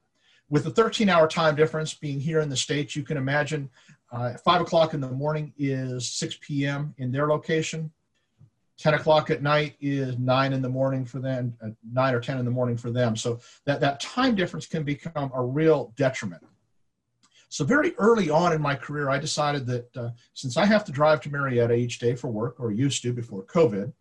with 0.50 0.64
the 0.64 0.70
13 0.70 1.08
hour 1.08 1.28
time 1.28 1.54
difference 1.54 1.94
being 1.94 2.20
here 2.20 2.40
in 2.40 2.48
the 2.48 2.56
States, 2.56 2.94
you 2.94 3.04
can 3.04 3.16
imagine 3.16 3.70
uh, 4.12 4.34
five 4.44 4.60
o'clock 4.60 4.94
in 4.94 5.00
the 5.00 5.08
morning 5.10 5.52
is 5.58 6.08
6 6.10 6.38
p.m. 6.40 6.94
in 6.98 7.12
their 7.12 7.28
location. 7.28 7.90
10 8.78 8.94
o'clock 8.94 9.30
at 9.30 9.42
night 9.42 9.76
is 9.80 10.18
nine 10.18 10.54
in 10.54 10.62
the 10.62 10.68
morning 10.68 11.04
for 11.04 11.18
them, 11.18 11.54
uh, 11.62 11.68
nine 11.92 12.14
or 12.14 12.20
10 12.20 12.38
in 12.38 12.44
the 12.44 12.50
morning 12.50 12.76
for 12.76 12.90
them. 12.90 13.14
So 13.14 13.40
that, 13.66 13.78
that 13.80 14.00
time 14.00 14.34
difference 14.34 14.66
can 14.66 14.84
become 14.84 15.30
a 15.34 15.42
real 15.42 15.92
detriment. 15.96 16.42
So 17.50 17.64
very 17.64 17.94
early 17.98 18.30
on 18.30 18.52
in 18.52 18.62
my 18.62 18.74
career, 18.74 19.10
I 19.10 19.18
decided 19.18 19.66
that 19.66 19.96
uh, 19.96 20.10
since 20.34 20.56
I 20.56 20.64
have 20.64 20.84
to 20.84 20.92
drive 20.92 21.20
to 21.22 21.30
Marietta 21.30 21.74
each 21.74 21.98
day 21.98 22.14
for 22.14 22.28
work, 22.28 22.56
or 22.58 22.70
used 22.70 23.02
to 23.02 23.12
before 23.12 23.42
COVID, 23.42 23.92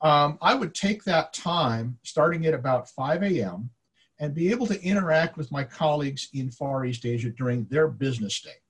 um, 0.00 0.38
I 0.40 0.54
would 0.54 0.74
take 0.74 1.04
that 1.04 1.32
time 1.32 1.98
starting 2.02 2.46
at 2.46 2.54
about 2.54 2.88
5 2.88 3.22
a.m. 3.24 3.70
and 4.18 4.34
be 4.34 4.50
able 4.50 4.66
to 4.68 4.82
interact 4.82 5.36
with 5.36 5.50
my 5.52 5.64
colleagues 5.64 6.28
in 6.32 6.50
Far 6.50 6.84
East 6.84 7.04
Asia 7.04 7.30
during 7.30 7.64
their 7.66 7.88
business 7.88 8.40
day. 8.40 8.61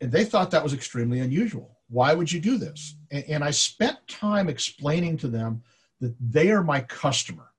And 0.00 0.10
they 0.10 0.24
thought 0.24 0.50
that 0.50 0.62
was 0.62 0.74
extremely 0.74 1.20
unusual. 1.20 1.76
Why 1.88 2.14
would 2.14 2.30
you 2.30 2.40
do 2.40 2.56
this? 2.56 2.96
And, 3.10 3.24
and 3.24 3.44
I 3.44 3.50
spent 3.50 3.98
time 4.08 4.48
explaining 4.48 5.16
to 5.18 5.28
them 5.28 5.62
that 6.00 6.14
they 6.20 6.50
are 6.50 6.62
my 6.62 6.80
customer. 6.80 7.50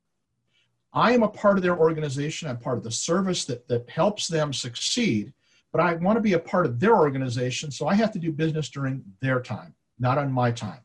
I 0.94 1.14
am 1.14 1.24
a 1.24 1.30
part 1.30 1.58
of 1.58 1.64
their 1.64 1.78
organization. 1.78 2.50
I'm 2.50 2.58
part 2.58 2.78
of 2.78 2.84
the 2.84 2.92
service 2.92 3.46
that, 3.46 3.68
that 3.68 3.90
helps 3.90 4.28
them 4.28 4.52
succeed, 4.52 5.32
but 5.72 5.80
I 5.80 5.94
want 5.96 6.18
to 6.18 6.22
be 6.22 6.34
a 6.34 6.40
part 6.40 6.66
of 6.66 6.80
their 6.80 6.98
organization. 6.98 7.72
So 7.72 7.88
I 7.88 7.96
have 7.96 8.12
to 8.14 8.20
do 8.20 8.32
business 8.32 8.70
during 8.70 9.04
their 9.22 9.42
time, 9.42 9.74
not 10.00 10.18
on 10.18 10.32
my 10.32 10.52
time. 10.52 10.82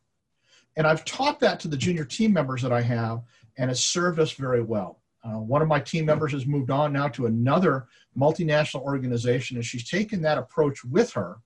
And 0.76 0.86
I've 0.86 1.04
taught 1.04 1.40
that 1.40 1.58
to 1.60 1.68
the 1.68 1.76
junior 1.76 2.04
team 2.04 2.32
members 2.32 2.62
that 2.62 2.72
I 2.72 2.82
have, 2.82 3.22
and 3.56 3.70
it's 3.70 3.80
served 3.80 4.20
us 4.20 4.32
very 4.32 4.62
well. 4.62 5.00
Uh, 5.26 5.40
one 5.40 5.60
of 5.60 5.66
my 5.66 5.80
team 5.80 6.04
members 6.04 6.30
has 6.30 6.46
moved 6.46 6.70
on 6.70 6.92
now 6.92 7.08
to 7.08 7.26
another 7.26 7.88
multinational 8.16 8.82
organization, 8.82 9.56
and 9.56 9.64
she's 9.64 9.88
taken 9.88 10.22
that 10.22 10.38
approach 10.38 10.84
with 10.84 11.12
her 11.12 11.38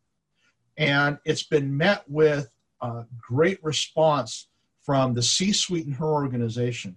and 0.80 1.18
it's 1.26 1.42
been 1.42 1.76
met 1.76 2.04
with 2.08 2.50
a 2.80 3.04
great 3.18 3.62
response 3.62 4.48
from 4.82 5.12
the 5.12 5.22
C 5.22 5.52
suite 5.52 5.86
in 5.86 5.92
her 5.92 6.06
organization. 6.06 6.96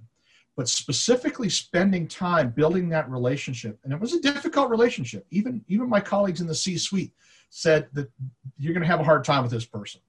But 0.55 0.69
specifically 0.69 1.49
spending 1.49 2.07
time 2.07 2.51
building 2.51 2.87
that 2.89 3.09
relationship, 3.09 3.77
and 3.83 3.91
it 3.91 3.99
was 3.99 4.13
a 4.13 4.21
difficult 4.21 4.69
relationship. 4.69 5.25
Even, 5.31 5.65
even 5.67 5.89
my 5.89 5.99
colleagues 5.99 6.39
in 6.39 6.47
the 6.47 6.55
C 6.55 6.77
suite 6.77 7.11
said 7.49 7.89
that 7.93 8.09
you're 8.57 8.73
going 8.73 8.83
to 8.83 8.87
have 8.87 9.01
a 9.01 9.03
hard 9.03 9.25
time 9.25 9.43
with 9.43 9.51
this 9.51 9.65
person. 9.65 9.99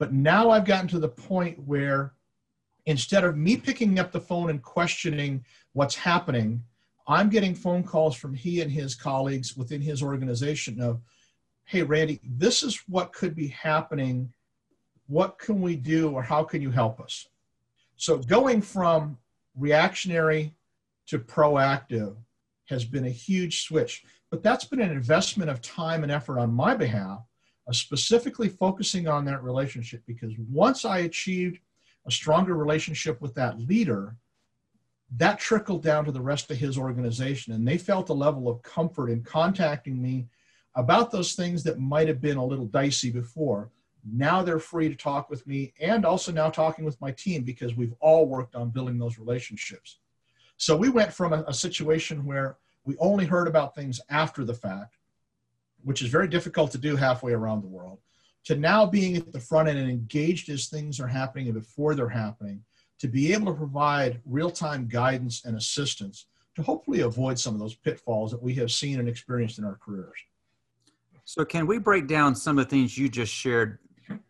But 0.00 0.12
now 0.12 0.50
I've 0.50 0.64
gotten 0.64 0.88
to 0.88 0.98
the 0.98 1.08
point 1.08 1.58
where 1.60 2.14
instead 2.86 3.22
of 3.22 3.36
me 3.36 3.56
picking 3.56 4.00
up 4.00 4.10
the 4.10 4.20
phone 4.20 4.50
and 4.50 4.60
questioning 4.60 5.44
what's 5.74 5.94
happening, 5.94 6.62
I'm 7.06 7.28
getting 7.28 7.54
phone 7.54 7.82
calls 7.82 8.16
from 8.16 8.32
he 8.32 8.62
and 8.62 8.70
his 8.70 8.94
colleagues 8.94 9.56
within 9.56 9.82
his 9.82 10.02
organization 10.02 10.80
of, 10.80 11.02
hey, 11.66 11.82
Randy, 11.82 12.20
this 12.24 12.62
is 12.62 12.82
what 12.88 13.12
could 13.12 13.34
be 13.34 13.48
happening. 13.48 14.32
What 15.06 15.38
can 15.38 15.60
we 15.60 15.76
do, 15.76 16.10
or 16.10 16.22
how 16.22 16.42
can 16.44 16.62
you 16.62 16.70
help 16.70 17.00
us? 17.00 17.26
So, 17.96 18.16
going 18.16 18.62
from 18.62 19.18
reactionary 19.56 20.54
to 21.08 21.18
proactive 21.18 22.16
has 22.70 22.84
been 22.84 23.04
a 23.04 23.10
huge 23.10 23.64
switch, 23.64 24.04
but 24.30 24.42
that's 24.42 24.64
been 24.64 24.80
an 24.80 24.90
investment 24.90 25.50
of 25.50 25.60
time 25.60 26.02
and 26.02 26.10
effort 26.10 26.38
on 26.38 26.52
my 26.52 26.74
behalf, 26.74 27.20
specifically 27.72 28.48
focusing 28.48 29.06
on 29.06 29.24
that 29.26 29.42
relationship. 29.42 30.02
Because 30.06 30.32
once 30.50 30.86
I 30.86 30.98
achieved 31.00 31.60
a 32.06 32.10
stronger 32.10 32.56
relationship 32.56 33.20
with 33.20 33.34
that 33.34 33.60
leader, 33.60 34.16
that 35.16 35.38
trickled 35.38 35.82
down 35.82 36.04
to 36.04 36.12
the 36.12 36.20
rest 36.20 36.50
of 36.50 36.56
his 36.56 36.78
organization, 36.78 37.52
and 37.52 37.66
they 37.66 37.78
felt 37.78 38.08
a 38.08 38.14
level 38.14 38.48
of 38.48 38.62
comfort 38.62 39.10
in 39.10 39.22
contacting 39.22 40.00
me 40.00 40.26
about 40.74 41.10
those 41.10 41.34
things 41.34 41.62
that 41.62 41.78
might 41.78 42.08
have 42.08 42.20
been 42.20 42.36
a 42.36 42.44
little 42.44 42.66
dicey 42.66 43.10
before. 43.10 43.70
Now 44.10 44.42
they're 44.42 44.58
free 44.58 44.88
to 44.88 44.94
talk 44.94 45.30
with 45.30 45.46
me 45.46 45.72
and 45.80 46.04
also 46.04 46.32
now 46.32 46.50
talking 46.50 46.84
with 46.84 47.00
my 47.00 47.12
team 47.12 47.42
because 47.42 47.74
we've 47.74 47.94
all 48.00 48.26
worked 48.26 48.54
on 48.54 48.70
building 48.70 48.98
those 48.98 49.18
relationships. 49.18 49.98
So 50.56 50.76
we 50.76 50.88
went 50.88 51.12
from 51.12 51.32
a, 51.32 51.44
a 51.46 51.54
situation 51.54 52.24
where 52.24 52.58
we 52.84 52.96
only 52.98 53.24
heard 53.24 53.48
about 53.48 53.74
things 53.74 54.00
after 54.10 54.44
the 54.44 54.54
fact, 54.54 54.96
which 55.84 56.02
is 56.02 56.08
very 56.08 56.28
difficult 56.28 56.70
to 56.72 56.78
do 56.78 56.96
halfway 56.96 57.32
around 57.32 57.62
the 57.62 57.68
world, 57.68 57.98
to 58.44 58.56
now 58.56 58.84
being 58.84 59.16
at 59.16 59.32
the 59.32 59.40
front 59.40 59.68
end 59.68 59.78
and 59.78 59.88
engaged 59.88 60.50
as 60.50 60.66
things 60.66 61.00
are 61.00 61.06
happening 61.06 61.46
and 61.46 61.54
before 61.54 61.94
they're 61.94 62.08
happening, 62.08 62.62
to 62.98 63.08
be 63.08 63.32
able 63.32 63.46
to 63.46 63.58
provide 63.58 64.20
real 64.24 64.50
time 64.50 64.86
guidance 64.86 65.44
and 65.44 65.56
assistance 65.56 66.26
to 66.56 66.62
hopefully 66.62 67.00
avoid 67.00 67.38
some 67.38 67.54
of 67.54 67.60
those 67.60 67.74
pitfalls 67.74 68.30
that 68.30 68.42
we 68.42 68.54
have 68.54 68.70
seen 68.70 69.00
and 69.00 69.08
experienced 69.08 69.58
in 69.58 69.64
our 69.64 69.76
careers. 69.76 70.18
So, 71.24 71.44
can 71.44 71.66
we 71.66 71.78
break 71.78 72.06
down 72.06 72.34
some 72.34 72.58
of 72.58 72.66
the 72.66 72.70
things 72.70 72.96
you 72.96 73.08
just 73.08 73.32
shared 73.32 73.78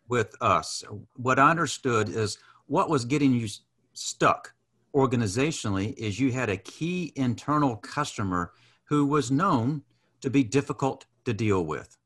with 0.07 0.35
us? 0.41 0.83
What 1.15 1.39
I 1.39 1.49
understood 1.49 2.09
is 2.09 2.37
what 2.67 2.89
was 2.89 3.05
getting 3.05 3.33
you 3.33 3.47
stuck 3.93 4.53
organizationally 4.95 5.93
is 5.97 6.19
you 6.19 6.31
had 6.31 6.49
a 6.49 6.57
key 6.57 7.11
internal 7.15 7.75
customer 7.75 8.53
who 8.85 9.05
was 9.05 9.29
known 9.29 9.83
to 10.21 10.29
be 10.29 10.43
difficult 10.43 11.05
to 11.25 11.33
deal 11.33 11.65
with. 11.65 11.97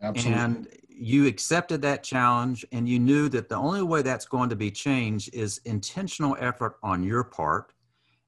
Absolutely. 0.00 0.40
And 0.40 0.68
you 0.98 1.26
accepted 1.26 1.82
that 1.82 2.02
challenge 2.02 2.64
and 2.72 2.88
you 2.88 2.98
knew 2.98 3.28
that 3.28 3.48
the 3.48 3.56
only 3.56 3.82
way 3.82 4.02
that's 4.02 4.24
going 4.24 4.48
to 4.48 4.56
be 4.56 4.70
changed 4.70 5.34
is 5.34 5.60
intentional 5.64 6.36
effort 6.40 6.78
on 6.82 7.02
your 7.02 7.22
part 7.22 7.72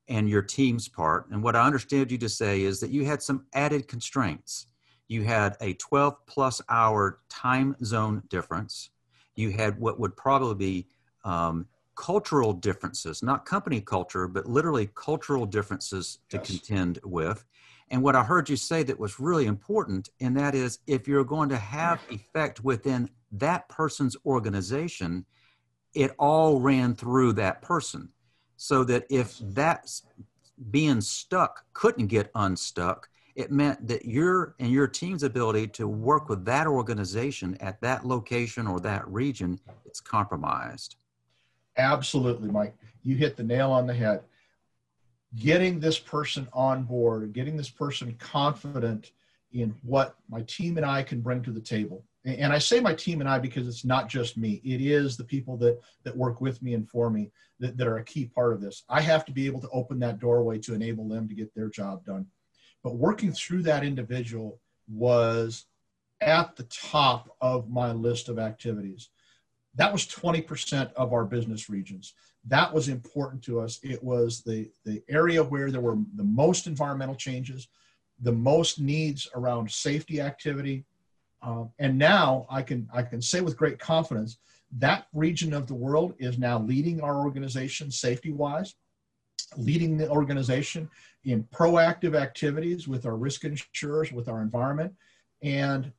and 0.09 0.29
your 0.29 0.43
team's 0.43 0.89
part. 0.89 1.29
And 1.31 1.43
what 1.43 1.57
I 1.57 1.65
understood 1.65 2.13
you 2.13 2.19
to 2.19 2.29
say 2.29 2.63
is 2.63 2.81
that 2.81 2.91
you 2.91 3.05
had 3.07 3.23
some 3.23 3.47
added 3.55 3.89
constraints. 3.89 4.67
You 5.09 5.23
had 5.23 5.57
a 5.61 5.75
12 5.75 6.27
plus 6.27 6.61
hour 6.69 7.21
time 7.31 7.75
zone 7.85 8.23
difference. 8.29 8.91
You 9.35 9.51
had 9.51 9.79
what 9.79 9.99
would 9.99 10.17
probably 10.17 10.55
be 10.55 10.87
um, 11.25 11.67
cultural 11.95 12.53
differences, 12.53 13.23
not 13.23 13.47
company 13.47 13.81
culture, 13.81 14.29
but 14.29 14.47
literally 14.47 14.91
cultural 14.95 15.47
differences 15.47 16.19
to 16.29 16.37
yes. 16.37 16.47
contend 16.47 16.99
with. 17.03 17.45
And 17.91 18.03
what 18.03 18.17
I 18.17 18.23
heard 18.23 18.49
you 18.49 18.57
say 18.57 18.83
that 18.85 18.99
was 18.99 19.19
really 19.19 19.47
important, 19.47 20.11
and 20.21 20.37
that 20.37 20.55
is 20.55 20.79
if 20.87 21.09
you're 21.09 21.25
going 21.25 21.49
to 21.49 21.57
have 21.57 22.01
effect 22.11 22.63
within 22.63 23.11
that 23.33 23.69
person's 23.69 24.17
organization, 24.27 25.25
it 25.95 26.13
all 26.19 26.61
ran 26.61 26.95
through 26.95 27.35
that 27.35 27.63
person. 27.63 28.11
So 28.57 28.85
that 28.85 29.07
if 29.09 29.39
that 29.39 29.89
being 30.71 31.01
stuck 31.01 31.65
couldn't 31.73 32.09
get 32.09 32.31
unstuck, 32.35 33.09
it 33.37 33.53
meant 33.53 33.87
that 33.87 34.05
your 34.05 34.57
and 34.59 34.71
your 34.71 34.89
team's 34.89 35.23
ability 35.23 35.69
to 35.69 35.87
work 35.87 36.29
with 36.29 36.45
that 36.47 36.67
organization 36.67 37.57
at 37.61 37.81
that 37.83 38.05
location 38.05 38.67
or 38.67 38.81
that 38.81 39.07
region, 39.09 39.61
it's 39.87 40.01
compromised. 40.01 40.97
Absolutely, 41.77 42.51
Mike. 42.51 42.75
You 43.05 43.15
hit 43.15 43.37
the 43.37 43.45
nail 43.45 43.71
on 43.71 43.87
the 43.87 43.95
head. 43.95 44.23
Getting 45.37 45.79
this 45.79 45.99
person 45.99 46.49
on 46.53 46.85
board, 46.85 47.33
getting 47.33 47.57
this 47.57 47.69
person 47.69 48.15
confident 48.19 49.13
in 49.53 49.75
what 49.83 50.17
my 50.29 50.43
team 50.43 50.77
and 50.77 50.87
I 50.87 51.03
can 51.03 51.21
bring 51.21 51.43
to 51.43 51.51
the 51.51 51.61
table. 51.61 52.05
And 52.25 52.53
I 52.53 52.59
say 52.59 52.81
my 52.81 52.95
team 52.95 53.21
and 53.21 53.29
I 53.29 53.39
because 53.39 53.67
it's 53.67 53.85
not 53.85 54.09
just 54.09 54.37
me. 54.37 54.61
It 54.65 54.81
is 54.81 55.17
the 55.17 55.25
people 55.25 55.57
that 55.59 55.79
that 56.05 56.17
work 56.17 56.41
with 56.41 56.61
me 56.63 56.75
and 56.75 56.89
for 56.89 57.11
me 57.11 57.31
that, 57.61 57.77
that 57.77 57.87
are 57.87 57.99
a 57.99 58.05
key 58.05 58.27
part 58.27 58.53
of 58.53 58.61
this. 58.61 58.85
I 58.89 59.01
have 59.01 59.25
to 59.27 59.33
be 59.33 59.47
able 59.47 59.61
to 59.61 59.71
open 59.71 59.99
that 60.01 60.19
doorway 60.19 60.59
to 60.61 60.75
enable 60.75 61.09
them 61.09 61.29
to 61.29 61.35
get 61.35 61.55
their 61.55 61.69
job 61.69 62.05
done. 62.05 62.27
But 62.83 62.97
working 62.97 63.33
through 63.33 63.63
that 63.63 63.85
individual 63.85 64.61
was 64.89 65.67
at 66.21 66.57
the 66.57 66.65
top 66.65 67.35
of 67.41 67.69
my 67.69 67.93
list 67.93 68.29
of 68.29 68.39
activities. 68.39 69.11
That 69.75 69.93
was 69.93 70.07
20% 70.07 70.93
of 70.95 71.13
our 71.13 71.25
business 71.25 71.71
regions. 71.71 72.15
That 72.47 72.73
was 72.73 72.89
important 72.89 73.43
to 73.45 73.61
us. 73.61 73.81
It 73.83 74.03
was 74.03 74.43
the, 74.43 74.71
the 74.85 75.03
area 75.09 75.43
where 75.43 75.71
there 75.71 75.81
were 75.81 75.99
the 76.15 76.25
most 76.25 76.67
environmental 76.67 77.15
changes, 77.15 77.69
the 78.21 78.33
most 78.33 78.81
needs 78.81 79.29
around 79.35 79.71
safety 79.71 80.21
activity. 80.21 80.85
Um, 81.43 81.71
and 81.79 81.99
now 81.99 82.47
I 82.51 82.63
can, 82.63 82.89
I 82.93 83.03
can 83.03 83.21
say 83.23 83.41
with 83.41 83.57
great 83.57 83.79
confidence 83.79 84.39
that 84.77 85.07
region 85.15 85.55
of 85.55 85.67
the 85.67 85.75
world 85.75 86.15
is 86.19 86.39
now 86.39 86.59
leading 86.59 87.01
our 87.01 87.21
organization 87.21 87.91
safety 87.91 88.33
wise, 88.33 88.75
leading 89.57 89.97
the 89.97 90.09
organization 90.11 90.91
in 91.25 91.45
proactive 91.45 92.15
activities 92.15 92.87
with 92.87 93.07
our 93.07 93.17
risk 93.17 93.45
insurers, 93.45 94.13
with 94.13 94.29
our 94.29 94.43
environment, 94.43 94.93
and 95.43 95.93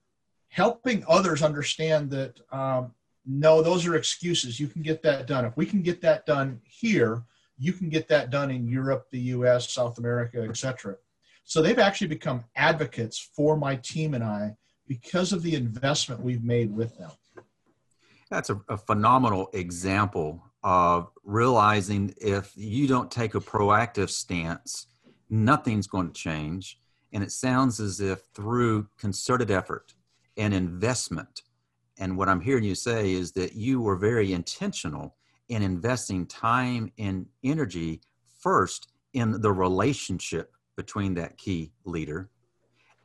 helping 0.50 1.04
others 1.08 1.42
understand 1.42 2.12
that 2.12 2.40
um, 2.52 2.94
no, 3.30 3.62
those 3.62 3.86
are 3.86 3.96
excuses. 3.96 4.60
You 4.60 4.68
can 4.68 4.82
get 4.82 5.04
that 5.04 5.28
done. 5.28 5.46
If 5.46 5.56
we 5.56 5.68
can 5.68 5.84
get 5.84 6.02
that 6.02 6.26
done 6.26 6.60
here, 6.64 7.24
you 7.60 7.74
can 7.74 7.88
get 7.88 8.08
that 8.08 8.32
done 8.32 8.50
in 8.50 8.68
Europe, 8.68 9.06
the 9.12 9.20
US, 9.20 9.72
South 9.72 10.00
America, 10.00 10.42
etc. 10.42 10.96
So 11.44 11.62
they've 11.62 11.78
actually 11.78 12.08
become 12.08 12.44
advocates 12.56 13.20
for 13.20 13.56
my 13.56 13.76
team 13.76 14.16
and 14.16 14.24
I 14.24 14.56
because 14.88 15.32
of 15.32 15.44
the 15.44 15.54
investment 15.54 16.22
we've 16.22 16.44
made 16.44 16.76
with 16.76 16.98
them. 16.98 17.12
That's 18.32 18.50
a, 18.50 18.60
a 18.68 18.78
phenomenal 18.78 19.50
example 19.54 20.44
of 20.64 21.12
realizing 21.24 22.16
if 22.20 22.52
you 22.56 22.88
don't 22.88 23.12
take 23.12 23.36
a 23.36 23.40
proactive 23.40 24.10
stance, 24.10 24.88
nothing's 25.30 25.86
going 25.86 26.08
to 26.08 26.14
change. 26.14 26.80
And 27.14 27.24
it 27.24 27.32
sounds 27.32 27.80
as 27.80 28.00
if 28.00 28.22
through 28.34 28.88
concerted 28.98 29.52
effort 29.52 29.94
and 30.36 30.54
investment, 30.54 31.44
and 32.00 32.18
what 32.18 32.30
I'm 32.30 32.40
hearing 32.40 32.64
you 32.64 32.76
say 32.76 33.12
is 33.12 33.34
that 33.34 33.54
you 33.54 33.82
were 33.82 33.98
very 33.98 34.32
intentional 34.34 35.16
in 35.50 35.62
investing 35.62 36.26
time 36.26 36.92
and 36.98 37.26
energy 37.44 38.02
first 38.40 38.88
in 39.14 39.42
the 39.42 39.52
relationship 39.52 40.54
between 40.78 41.14
that 41.16 41.38
key 41.38 41.72
leader. 41.84 42.30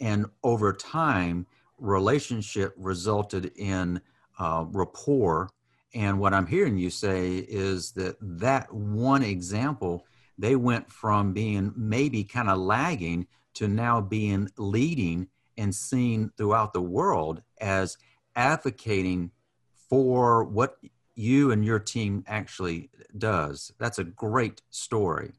And 0.00 0.26
over 0.44 0.72
time, 0.72 1.46
relationship 1.78 2.72
resulted 2.76 3.50
in 3.56 4.00
uh, 4.38 4.64
rapport. 4.70 5.50
And 5.94 6.20
what 6.20 6.32
I'm 6.32 6.46
hearing 6.46 6.78
you 6.78 6.90
say 6.90 7.38
is 7.38 7.92
that 7.92 8.16
that 8.20 8.72
one 8.72 9.22
example, 9.24 10.06
they 10.38 10.54
went 10.54 10.90
from 10.90 11.32
being 11.32 11.72
maybe 11.76 12.22
kind 12.22 12.48
of 12.48 12.58
lagging 12.58 13.26
to 13.54 13.66
now 13.66 14.00
being 14.00 14.48
leading 14.56 15.28
and 15.56 15.74
seen 15.74 16.30
throughout 16.36 16.72
the 16.72 16.82
world 16.82 17.42
as 17.60 17.96
advocating 18.36 19.30
for 19.88 20.44
what 20.44 20.78
you 21.14 21.52
and 21.52 21.64
your 21.64 21.78
team 21.78 22.24
actually 22.26 22.90
does. 23.16 23.72
That's 23.78 23.98
a 23.98 24.04
great 24.04 24.62
story. 24.70 25.32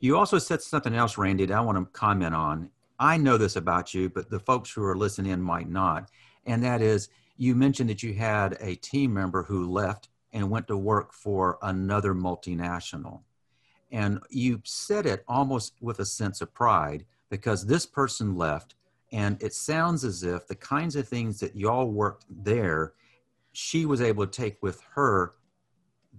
You 0.00 0.16
also 0.16 0.38
said 0.38 0.62
something 0.62 0.94
else, 0.94 1.18
Randy, 1.18 1.46
that 1.46 1.56
I 1.56 1.60
want 1.60 1.78
to 1.78 1.84
comment 1.98 2.34
on. 2.34 2.70
I 2.98 3.16
know 3.16 3.36
this 3.36 3.56
about 3.56 3.94
you, 3.94 4.08
but 4.08 4.30
the 4.30 4.40
folks 4.40 4.70
who 4.70 4.84
are 4.84 4.96
listening 4.96 5.32
in 5.32 5.42
might 5.42 5.68
not. 5.68 6.10
And 6.46 6.62
that 6.64 6.82
is, 6.82 7.08
you 7.36 7.54
mentioned 7.54 7.90
that 7.90 8.02
you 8.02 8.14
had 8.14 8.56
a 8.60 8.74
team 8.76 9.14
member 9.14 9.42
who 9.44 9.70
left 9.70 10.08
and 10.32 10.50
went 10.50 10.66
to 10.68 10.76
work 10.76 11.12
for 11.12 11.58
another 11.62 12.14
multinational. 12.14 13.20
And 13.90 14.20
you 14.30 14.60
said 14.64 15.06
it 15.06 15.24
almost 15.26 15.74
with 15.80 16.00
a 16.00 16.04
sense 16.04 16.40
of 16.40 16.52
pride 16.52 17.04
because 17.30 17.66
this 17.66 17.86
person 17.86 18.36
left 18.36 18.74
and 19.12 19.42
it 19.42 19.54
sounds 19.54 20.04
as 20.04 20.22
if 20.22 20.46
the 20.46 20.54
kinds 20.54 20.96
of 20.96 21.08
things 21.08 21.40
that 21.40 21.56
y'all 21.56 21.90
worked 21.90 22.26
there, 22.30 22.92
she 23.52 23.86
was 23.86 24.00
able 24.00 24.26
to 24.26 24.32
take 24.32 24.58
with 24.62 24.80
her 24.94 25.34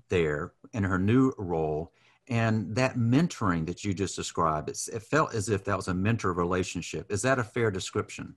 there 0.09 0.53
in 0.73 0.83
her 0.83 0.97
new 0.97 1.31
role. 1.37 1.93
And 2.27 2.75
that 2.75 2.95
mentoring 2.95 3.65
that 3.65 3.83
you 3.83 3.93
just 3.93 4.15
described, 4.15 4.69
it 4.69 5.01
felt 5.01 5.33
as 5.33 5.49
if 5.49 5.63
that 5.65 5.77
was 5.77 5.87
a 5.87 5.93
mentor 5.93 6.33
relationship. 6.33 7.11
Is 7.11 7.21
that 7.23 7.39
a 7.39 7.43
fair 7.43 7.71
description? 7.71 8.35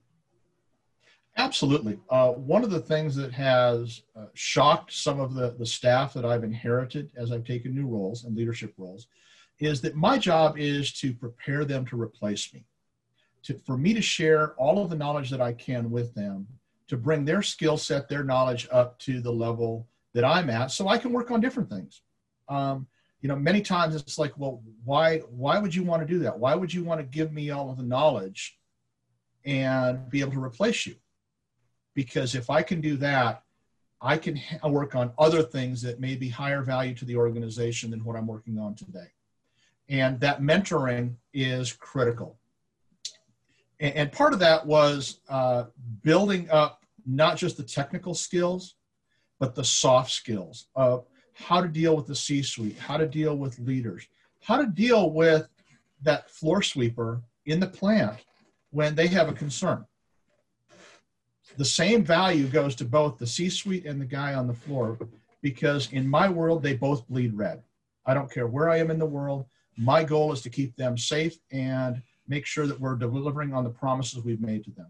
Absolutely. 1.37 1.99
Uh, 2.09 2.31
one 2.31 2.63
of 2.63 2.69
the 2.69 2.79
things 2.79 3.15
that 3.15 3.31
has 3.31 4.03
uh, 4.15 4.25
shocked 4.35 4.93
some 4.93 5.19
of 5.19 5.33
the, 5.33 5.55
the 5.57 5.65
staff 5.65 6.13
that 6.13 6.25
I've 6.25 6.43
inherited 6.43 7.09
as 7.17 7.31
I've 7.31 7.43
taken 7.43 7.73
new 7.73 7.87
roles 7.87 8.23
and 8.23 8.35
leadership 8.35 8.73
roles 8.77 9.07
is 9.59 9.81
that 9.81 9.95
my 9.95 10.17
job 10.17 10.57
is 10.57 10.93
to 10.93 11.13
prepare 11.13 11.65
them 11.65 11.85
to 11.87 11.99
replace 11.99 12.53
me 12.53 12.65
to, 13.43 13.57
for 13.59 13.77
me 13.77 13.93
to 13.93 14.01
share 14.01 14.53
all 14.53 14.83
of 14.83 14.89
the 14.89 14.95
knowledge 14.95 15.29
that 15.29 15.41
I 15.41 15.53
can 15.53 15.91
with 15.91 16.13
them 16.15 16.47
to 16.87 16.97
bring 16.97 17.25
their 17.25 17.41
skill 17.41 17.77
set, 17.77 18.07
their 18.09 18.23
knowledge 18.23 18.67
up 18.71 18.99
to 18.99 19.21
the 19.21 19.31
level 19.31 19.87
that 20.13 20.23
I'm 20.23 20.49
at 20.49 20.71
so 20.71 20.87
I 20.87 20.97
can 20.97 21.11
work 21.11 21.31
on 21.31 21.41
different 21.41 21.69
things. 21.69 22.01
Um, 22.49 22.87
you 23.21 23.29
know, 23.29 23.35
many 23.35 23.61
times 23.61 23.95
it's 23.95 24.17
like, 24.17 24.37
well, 24.37 24.61
why, 24.83 25.19
why 25.19 25.57
would 25.57 25.73
you 25.73 25.83
want 25.83 26.01
to 26.01 26.07
do 26.07 26.19
that? 26.19 26.37
Why 26.37 26.55
would 26.55 26.73
you 26.73 26.83
want 26.83 26.99
to 26.99 27.05
give 27.05 27.31
me 27.31 27.51
all 27.51 27.69
of 27.69 27.77
the 27.77 27.83
knowledge 27.83 28.57
and 29.45 30.09
be 30.09 30.19
able 30.19 30.33
to 30.33 30.43
replace 30.43 30.85
you? 30.85 30.95
Because 31.93 32.35
if 32.35 32.49
I 32.49 32.61
can 32.61 32.81
do 32.81 32.97
that, 32.97 33.43
I 34.01 34.17
can 34.17 34.39
work 34.63 34.95
on 34.95 35.13
other 35.17 35.41
things 35.41 35.81
that 35.83 36.01
may 36.01 36.15
be 36.15 36.27
higher 36.27 36.61
value 36.61 36.93
to 36.95 37.05
the 37.05 37.15
organization 37.15 37.89
than 37.91 38.03
what 38.03 38.17
I'm 38.17 38.27
working 38.27 38.59
on 38.59 38.75
today. 38.75 39.07
And 39.87 40.19
that 40.19 40.41
mentoring 40.41 41.15
is 41.33 41.71
critical 41.71 42.37
and, 43.79 43.95
and 43.95 44.11
part 44.11 44.33
of 44.33 44.39
that 44.39 44.65
was 44.65 45.19
uh, 45.29 45.65
building 46.03 46.49
up 46.49 46.83
not 47.05 47.37
just 47.37 47.57
the 47.57 47.63
technical 47.63 48.13
skills, 48.13 48.75
but 49.39 49.55
the 49.55 49.63
soft 49.63 50.11
skills 50.11 50.67
of 50.75 51.05
how 51.33 51.61
to 51.61 51.67
deal 51.67 51.95
with 51.95 52.07
the 52.07 52.15
C 52.15 52.41
suite, 52.41 52.77
how 52.77 52.97
to 52.97 53.07
deal 53.07 53.35
with 53.35 53.59
leaders, 53.59 54.07
how 54.41 54.57
to 54.57 54.67
deal 54.67 55.11
with 55.11 55.47
that 56.01 56.29
floor 56.29 56.61
sweeper 56.61 57.21
in 57.45 57.59
the 57.59 57.67
plant 57.67 58.17
when 58.71 58.95
they 58.95 59.07
have 59.07 59.29
a 59.29 59.33
concern. 59.33 59.85
The 61.57 61.65
same 61.65 62.03
value 62.03 62.47
goes 62.47 62.75
to 62.75 62.85
both 62.85 63.17
the 63.17 63.27
C 63.27 63.49
suite 63.49 63.85
and 63.85 63.99
the 63.99 64.05
guy 64.05 64.33
on 64.33 64.47
the 64.47 64.53
floor 64.53 64.97
because 65.41 65.91
in 65.91 66.07
my 66.07 66.29
world, 66.29 66.63
they 66.63 66.73
both 66.73 67.07
bleed 67.07 67.33
red. 67.35 67.61
I 68.05 68.13
don't 68.13 68.31
care 68.31 68.47
where 68.47 68.69
I 68.69 68.79
am 68.79 68.89
in 68.89 68.99
the 68.99 69.05
world. 69.05 69.45
My 69.77 70.03
goal 70.03 70.31
is 70.31 70.41
to 70.41 70.49
keep 70.49 70.75
them 70.75 70.97
safe 70.97 71.37
and 71.51 72.01
make 72.27 72.45
sure 72.45 72.67
that 72.67 72.79
we're 72.79 72.95
delivering 72.95 73.53
on 73.53 73.63
the 73.63 73.69
promises 73.69 74.23
we've 74.23 74.41
made 74.41 74.63
to 74.65 74.71
them. 74.71 74.87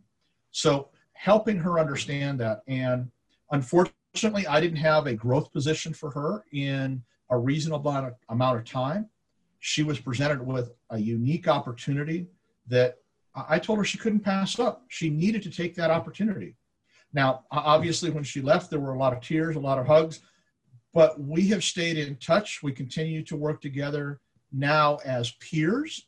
So 0.51 0.89
helping 1.13 1.57
her 1.57 1.79
understand 1.79 2.39
that. 2.39 2.61
And 2.67 3.09
unfortunately, 3.51 4.45
I 4.47 4.59
didn't 4.59 4.77
have 4.77 5.07
a 5.07 5.13
growth 5.13 5.51
position 5.51 5.93
for 5.93 6.11
her 6.11 6.43
in 6.51 7.01
a 7.29 7.37
reasonable 7.37 8.13
amount 8.29 8.57
of 8.57 8.65
time. 8.65 9.09
She 9.59 9.83
was 9.83 9.99
presented 9.99 10.45
with 10.45 10.73
a 10.89 10.99
unique 10.99 11.47
opportunity 11.47 12.27
that 12.67 12.99
I 13.35 13.57
told 13.57 13.79
her 13.79 13.85
she 13.85 13.97
couldn't 13.97 14.19
pass 14.19 14.59
up. 14.59 14.83
She 14.89 15.09
needed 15.09 15.41
to 15.43 15.49
take 15.49 15.73
that 15.75 15.89
opportunity. 15.89 16.55
Now, 17.13 17.45
obviously, 17.51 18.09
when 18.09 18.23
she 18.23 18.41
left, 18.41 18.69
there 18.69 18.79
were 18.79 18.93
a 18.93 18.99
lot 18.99 19.13
of 19.13 19.21
tears, 19.21 19.55
a 19.55 19.59
lot 19.59 19.79
of 19.79 19.87
hugs, 19.87 20.19
but 20.93 21.19
we 21.19 21.47
have 21.47 21.63
stayed 21.63 21.97
in 21.97 22.17
touch. 22.17 22.61
We 22.61 22.71
continue 22.71 23.23
to 23.23 23.35
work 23.35 23.61
together 23.61 24.19
now 24.51 24.97
as 25.05 25.31
peers 25.33 26.05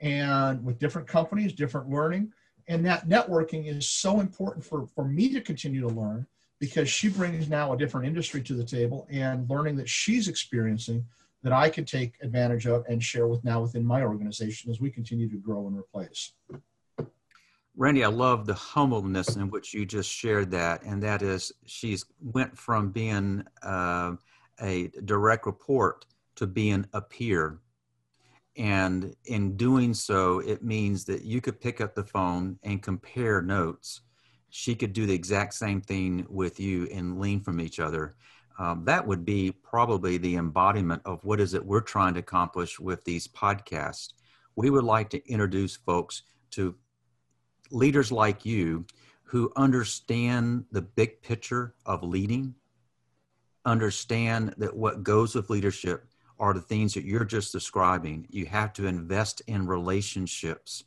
and 0.00 0.64
with 0.64 0.78
different 0.78 1.08
companies, 1.08 1.52
different 1.52 1.88
learning. 1.88 2.32
And 2.68 2.84
that 2.86 3.08
networking 3.08 3.66
is 3.66 3.88
so 3.88 4.20
important 4.20 4.64
for, 4.64 4.86
for 4.86 5.04
me 5.04 5.32
to 5.32 5.40
continue 5.40 5.80
to 5.80 5.88
learn 5.88 6.26
because 6.60 6.88
she 6.88 7.08
brings 7.08 7.48
now 7.48 7.72
a 7.72 7.78
different 7.78 8.06
industry 8.06 8.42
to 8.42 8.54
the 8.54 8.64
table 8.64 9.06
and 9.10 9.48
learning 9.48 9.76
that 9.76 9.88
she's 9.88 10.28
experiencing 10.28 11.04
that 11.42 11.52
I 11.52 11.70
can 11.70 11.84
take 11.84 12.14
advantage 12.20 12.66
of 12.66 12.84
and 12.88 13.02
share 13.02 13.28
with 13.28 13.44
now 13.44 13.62
within 13.62 13.84
my 13.84 14.02
organization 14.02 14.70
as 14.70 14.80
we 14.80 14.90
continue 14.90 15.28
to 15.30 15.36
grow 15.36 15.66
and 15.68 15.78
replace. 15.78 16.32
Randy, 17.76 18.02
I 18.02 18.08
love 18.08 18.44
the 18.44 18.54
humbleness 18.54 19.36
in 19.36 19.50
which 19.50 19.72
you 19.72 19.86
just 19.86 20.10
shared 20.10 20.50
that, 20.50 20.82
and 20.82 21.00
that 21.04 21.22
is 21.22 21.52
she's 21.64 22.04
went 22.20 22.58
from 22.58 22.90
being 22.90 23.44
uh, 23.62 24.16
a 24.60 24.88
direct 25.04 25.46
report 25.46 26.04
to 26.34 26.48
being 26.48 26.86
a 26.92 27.00
peer, 27.00 27.60
and 28.58 29.14
in 29.26 29.56
doing 29.56 29.94
so, 29.94 30.40
it 30.40 30.64
means 30.64 31.04
that 31.04 31.22
you 31.22 31.40
could 31.40 31.60
pick 31.60 31.80
up 31.80 31.94
the 31.94 32.02
phone 32.02 32.58
and 32.64 32.82
compare 32.82 33.40
notes. 33.40 34.00
She 34.50 34.74
could 34.74 34.92
do 34.92 35.06
the 35.06 35.14
exact 35.14 35.54
same 35.54 35.80
thing 35.80 36.26
with 36.28 36.58
you 36.58 36.88
and 36.92 37.20
lean 37.20 37.40
from 37.40 37.60
each 37.60 37.78
other. 37.78 38.16
Um, 38.58 38.84
that 38.86 39.06
would 39.06 39.24
be 39.24 39.52
probably 39.52 40.18
the 40.18 40.34
embodiment 40.34 41.02
of 41.04 41.22
what 41.24 41.38
is 41.38 41.54
it 41.54 41.64
we're 41.64 41.80
trying 41.80 42.14
to 42.14 42.20
accomplish 42.20 42.80
with 42.80 43.04
these 43.04 43.28
podcasts. 43.28 44.14
We 44.56 44.70
would 44.70 44.82
like 44.82 45.08
to 45.10 45.30
introduce 45.30 45.76
folks 45.76 46.24
to 46.52 46.74
leaders 47.70 48.10
like 48.10 48.44
you 48.44 48.84
who 49.22 49.52
understand 49.54 50.64
the 50.72 50.82
big 50.82 51.22
picture 51.22 51.74
of 51.86 52.02
leading, 52.02 52.56
understand 53.64 54.54
that 54.58 54.74
what 54.74 55.04
goes 55.04 55.36
with 55.36 55.48
leadership 55.48 56.08
are 56.38 56.54
the 56.54 56.60
things 56.60 56.94
that 56.94 57.04
you're 57.04 57.24
just 57.24 57.52
describing. 57.52 58.26
You 58.30 58.46
have 58.46 58.72
to 58.74 58.86
invest 58.86 59.42
in 59.46 59.66
relationships 59.66 60.84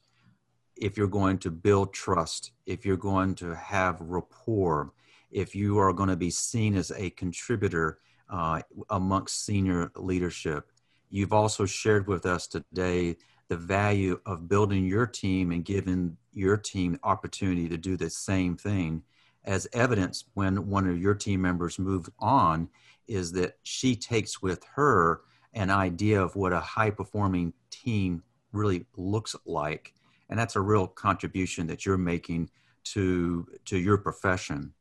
if 0.75 0.97
you're 0.97 1.07
going 1.07 1.37
to 1.39 1.51
build 1.51 1.93
trust, 1.93 2.51
if 2.65 2.85
you're 2.85 2.97
going 2.97 3.35
to 3.35 3.55
have 3.55 4.01
rapport, 4.01 4.93
if 5.29 5.55
you 5.55 5.77
are 5.77 5.93
going 5.93 6.09
to 6.09 6.15
be 6.15 6.29
seen 6.29 6.75
as 6.75 6.91
a 6.91 7.09
contributor 7.11 7.99
uh, 8.29 8.61
amongst 8.89 9.45
senior 9.45 9.91
leadership. 9.95 10.71
You've 11.09 11.33
also 11.33 11.65
shared 11.65 12.07
with 12.07 12.25
us 12.25 12.47
today 12.47 13.17
the 13.49 13.57
value 13.57 14.19
of 14.25 14.47
building 14.47 14.85
your 14.85 15.05
team 15.05 15.51
and 15.51 15.65
giving 15.65 16.17
your 16.33 16.55
team 16.55 16.97
opportunity 17.03 17.67
to 17.67 17.77
do 17.77 17.97
the 17.97 18.09
same 18.09 18.55
thing 18.55 19.03
as 19.43 19.67
evidence 19.73 20.25
when 20.33 20.67
one 20.67 20.87
of 20.87 21.01
your 21.01 21.15
team 21.15 21.41
members 21.41 21.77
moves 21.77 22.09
on 22.19 22.69
is 23.07 23.31
that 23.33 23.57
she 23.63 23.95
takes 23.95 24.41
with 24.41 24.63
her 24.75 25.21
an 25.53 25.69
idea 25.69 26.21
of 26.21 26.35
what 26.35 26.53
a 26.53 26.59
high 26.59 26.89
performing 26.89 27.53
team 27.69 28.23
really 28.51 28.85
looks 28.95 29.35
like 29.45 29.93
and 30.29 30.39
that's 30.39 30.55
a 30.55 30.61
real 30.61 30.87
contribution 30.87 31.67
that 31.67 31.85
you're 31.85 31.97
making 31.97 32.49
to 32.83 33.47
to 33.65 33.77
your 33.77 33.97
profession 33.97 34.73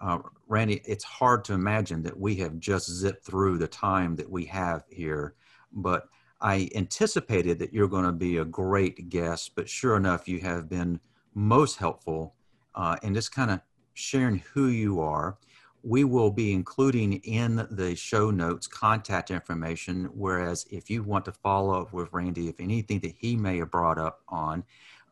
uh, 0.00 0.18
randy 0.48 0.80
it's 0.84 1.04
hard 1.04 1.44
to 1.44 1.52
imagine 1.52 2.02
that 2.02 2.18
we 2.18 2.34
have 2.34 2.58
just 2.58 2.90
zipped 2.90 3.24
through 3.24 3.58
the 3.58 3.68
time 3.68 4.16
that 4.16 4.30
we 4.30 4.44
have 4.44 4.84
here 4.88 5.34
but 5.72 6.08
I 6.44 6.68
anticipated 6.74 7.58
that 7.58 7.72
you're 7.72 7.88
going 7.88 8.04
to 8.04 8.12
be 8.12 8.36
a 8.36 8.44
great 8.44 9.08
guest, 9.08 9.52
but 9.54 9.66
sure 9.66 9.96
enough, 9.96 10.28
you 10.28 10.40
have 10.40 10.68
been 10.68 11.00
most 11.34 11.78
helpful 11.78 12.34
uh, 12.74 12.96
in 13.02 13.14
just 13.14 13.34
kind 13.34 13.50
of 13.50 13.60
sharing 13.94 14.42
who 14.52 14.66
you 14.68 15.00
are. 15.00 15.38
We 15.86 16.04
will 16.04 16.30
be 16.30 16.54
including 16.54 17.14
in 17.24 17.66
the 17.70 17.94
show 17.94 18.30
notes 18.30 18.66
contact 18.66 19.30
information. 19.30 20.08
Whereas, 20.14 20.64
if 20.70 20.88
you 20.88 21.02
want 21.02 21.26
to 21.26 21.32
follow 21.32 21.82
up 21.82 21.92
with 21.92 22.08
Randy, 22.10 22.48
if 22.48 22.58
anything 22.58 23.00
that 23.00 23.14
he 23.18 23.36
may 23.36 23.58
have 23.58 23.70
brought 23.70 23.98
up 23.98 24.22
on, 24.26 24.64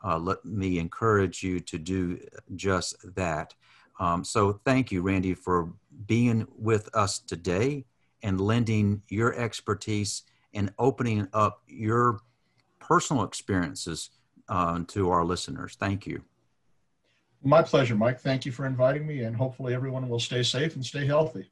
uh, 0.03 0.19
let 0.19 0.43
me 0.47 0.79
encourage 0.79 1.43
you 1.43 1.61
to 1.61 1.79
do 1.79 2.19
just 2.57 2.97
that. 3.15 3.55
Um, 4.01 4.25
so, 4.25 4.61
thank 4.65 4.91
you, 4.91 5.03
Randy, 5.03 5.35
for 5.35 5.71
being 6.07 6.47
with 6.57 6.89
us 6.95 7.19
today 7.19 7.85
and 8.23 8.41
lending 8.41 9.03
your 9.09 9.35
expertise 9.35 10.23
and 10.55 10.73
opening 10.79 11.29
up 11.35 11.63
your 11.67 12.21
personal 12.79 13.25
experiences 13.25 14.09
uh, 14.49 14.81
to 14.89 15.11
our 15.11 15.25
listeners. 15.25 15.77
Thank 15.79 16.07
you. 16.07 16.23
My 17.45 17.63
pleasure, 17.63 17.95
Mike. 17.97 18.21
Thank 18.21 18.47
you 18.47 18.53
for 18.53 18.67
inviting 18.67 19.07
me, 19.07 19.23
and 19.23 19.35
hopefully, 19.35 19.75
everyone 19.75 20.09
will 20.09 20.21
stay 20.21 20.43
safe 20.43 20.77
and 20.77 20.85
stay 20.85 21.07
healthy. 21.07 21.51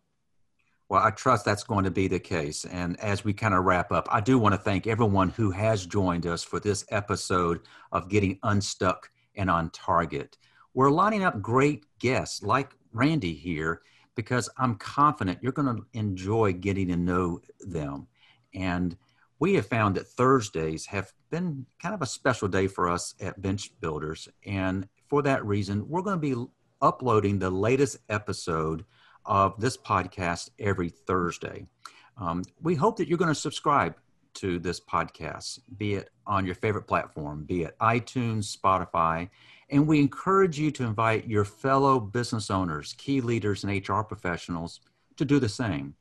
Well, 0.88 1.02
I 1.02 1.10
trust 1.10 1.44
that's 1.44 1.62
going 1.62 1.84
to 1.84 1.90
be 1.90 2.08
the 2.08 2.18
case. 2.18 2.64
And 2.64 2.98
as 2.98 3.24
we 3.24 3.32
kind 3.32 3.54
of 3.54 3.64
wrap 3.64 3.92
up, 3.92 4.08
I 4.10 4.20
do 4.20 4.38
want 4.38 4.54
to 4.54 4.60
thank 4.60 4.88
everyone 4.88 5.28
who 5.28 5.52
has 5.52 5.86
joined 5.86 6.26
us 6.26 6.42
for 6.42 6.58
this 6.58 6.84
episode 6.90 7.60
of 7.92 8.08
Getting 8.08 8.40
Unstuck 8.42 9.08
and 9.36 9.48
on 9.48 9.70
Target. 9.70 10.36
We're 10.74 10.90
lining 10.90 11.22
up 11.22 11.40
great 11.40 11.84
guests 12.00 12.42
like 12.42 12.72
Randy 12.92 13.34
here 13.34 13.82
because 14.16 14.48
I'm 14.58 14.74
confident 14.76 15.38
you're 15.42 15.52
going 15.52 15.76
to 15.76 15.86
enjoy 15.92 16.54
getting 16.54 16.88
to 16.88 16.96
know 16.96 17.40
them. 17.60 18.08
And 18.52 18.96
we 19.38 19.54
have 19.54 19.66
found 19.66 19.94
that 19.94 20.08
Thursdays 20.08 20.86
have 20.86 21.12
been 21.30 21.66
kind 21.80 21.94
of 21.94 22.02
a 22.02 22.06
special 22.06 22.48
day 22.48 22.66
for 22.66 22.88
us 22.88 23.14
at 23.20 23.40
Bench 23.40 23.70
Builders. 23.80 24.28
And 24.44 24.88
for 25.10 25.22
that 25.22 25.44
reason, 25.44 25.86
we're 25.88 26.02
going 26.02 26.20
to 26.20 26.34
be 26.34 26.50
uploading 26.80 27.38
the 27.38 27.50
latest 27.50 27.98
episode 28.08 28.84
of 29.26 29.60
this 29.60 29.76
podcast 29.76 30.50
every 30.60 30.88
Thursday. 30.88 31.66
Um, 32.16 32.44
we 32.62 32.76
hope 32.76 32.96
that 32.96 33.08
you're 33.08 33.18
going 33.18 33.28
to 33.28 33.34
subscribe 33.34 33.96
to 34.34 34.60
this 34.60 34.80
podcast, 34.80 35.58
be 35.76 35.94
it 35.94 36.10
on 36.26 36.46
your 36.46 36.54
favorite 36.54 36.86
platform, 36.86 37.44
be 37.44 37.64
it 37.64 37.76
iTunes, 37.80 38.56
Spotify, 38.56 39.28
and 39.70 39.86
we 39.86 39.98
encourage 39.98 40.58
you 40.58 40.70
to 40.70 40.84
invite 40.84 41.26
your 41.26 41.44
fellow 41.44 41.98
business 41.98 42.48
owners, 42.48 42.94
key 42.96 43.20
leaders, 43.20 43.64
and 43.64 43.88
HR 43.88 44.02
professionals 44.02 44.80
to 45.16 45.24
do 45.24 45.40
the 45.40 45.48
same. 45.48 45.94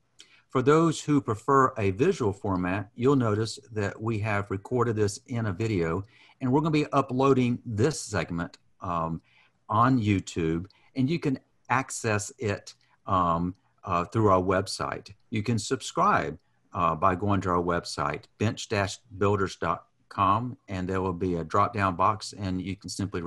For 0.49 0.61
those 0.61 1.01
who 1.01 1.19
prefer 1.19 1.73
a 1.77 1.91
visual 1.91 2.33
format, 2.33 2.89
you'll 2.95 3.15
notice 3.15 3.59
that 3.71 3.99
we 3.99 4.19
have 4.19 4.51
recorded 4.51 4.95
this 4.95 5.19
in 5.27 5.47
a 5.47 5.53
video, 5.53 6.05
and 6.41 6.51
we're 6.51 6.61
going 6.61 6.73
to 6.73 6.85
be 6.85 6.91
uploading 6.91 7.59
this 7.65 7.99
segment 7.99 8.57
um, 8.81 9.21
on 9.69 9.99
YouTube, 9.99 10.65
and 10.95 11.09
you 11.09 11.19
can 11.19 11.39
access 11.69 12.31
it 12.39 12.73
um, 13.05 13.53
uh, 13.83 14.05
through 14.05 14.29
our 14.29 14.41
website. 14.41 15.13
You 15.29 15.43
can 15.43 15.59
subscribe 15.59 16.39
uh, 16.73 16.95
by 16.95 17.15
going 17.15 17.41
to 17.41 17.49
our 17.49 17.61
website, 17.61 18.23
bench-builders.com, 18.37 20.57
and 20.67 20.87
there 20.87 21.01
will 21.01 21.13
be 21.13 21.35
a 21.35 21.43
drop-down 21.43 21.95
box, 21.95 22.33
and 22.37 22.61
you 22.61 22.75
can 22.75 22.89
simply 22.89 23.21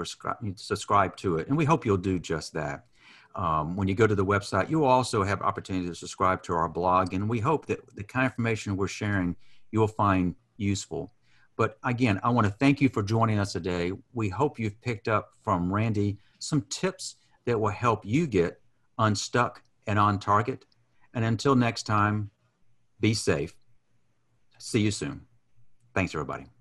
subscribe 0.57 1.17
to 1.17 1.38
it. 1.38 1.49
And 1.49 1.57
we 1.57 1.65
hope 1.65 1.87
you'll 1.87 1.97
do 1.97 2.19
just 2.19 2.53
that. 2.55 2.87
Um, 3.35 3.77
when 3.77 3.88
you 3.88 3.95
go 3.95 4.07
to 4.07 4.15
the 4.15 4.25
website, 4.25 4.69
you'll 4.69 4.85
also 4.85 5.23
have 5.23 5.41
opportunity 5.41 5.88
to 5.88 5.95
subscribe 5.95 6.43
to 6.45 6.53
our 6.53 6.69
blog, 6.69 7.15
and 7.15 7.27
we 7.29 7.41
hope 7.41 7.67
that 7.67 7.81
the 7.97 8.05
kind 8.05 8.27
of 8.27 8.33
information 8.33 8.77
we're 8.77 8.88
sharing 8.88 9.37
you'll 9.71 9.88
find 9.88 10.35
useful. 10.59 11.11
But 11.57 11.79
again, 11.85 12.21
I 12.23 12.31
want 12.31 12.47
to 12.47 12.53
thank 12.53 12.81
you 12.81 12.88
for 12.88 13.03
joining 13.03 13.38
us 13.38 13.53
today. 13.53 13.93
We 14.12 14.29
hope 14.29 14.59
you've 14.59 14.81
picked 14.81 15.09
up 15.09 15.33
from 15.43 15.73
Randy 15.73 16.19
some 16.38 16.62
tips 16.62 17.17
that 17.45 17.59
will 17.61 17.71
help 17.71 18.05
you 18.05 18.27
get 18.27 18.61
unstuck 18.99 19.62
and 19.87 19.99
on 19.99 20.19
target. 20.19 20.65
And 21.15 21.25
until 21.25 21.55
next 21.55 21.85
time, 21.85 22.31
be 23.01 23.15
safe. 23.15 23.55
See 24.59 24.81
you 24.81 24.91
soon. 24.91 25.23
Thanks, 25.95 26.15
everybody. 26.15 26.52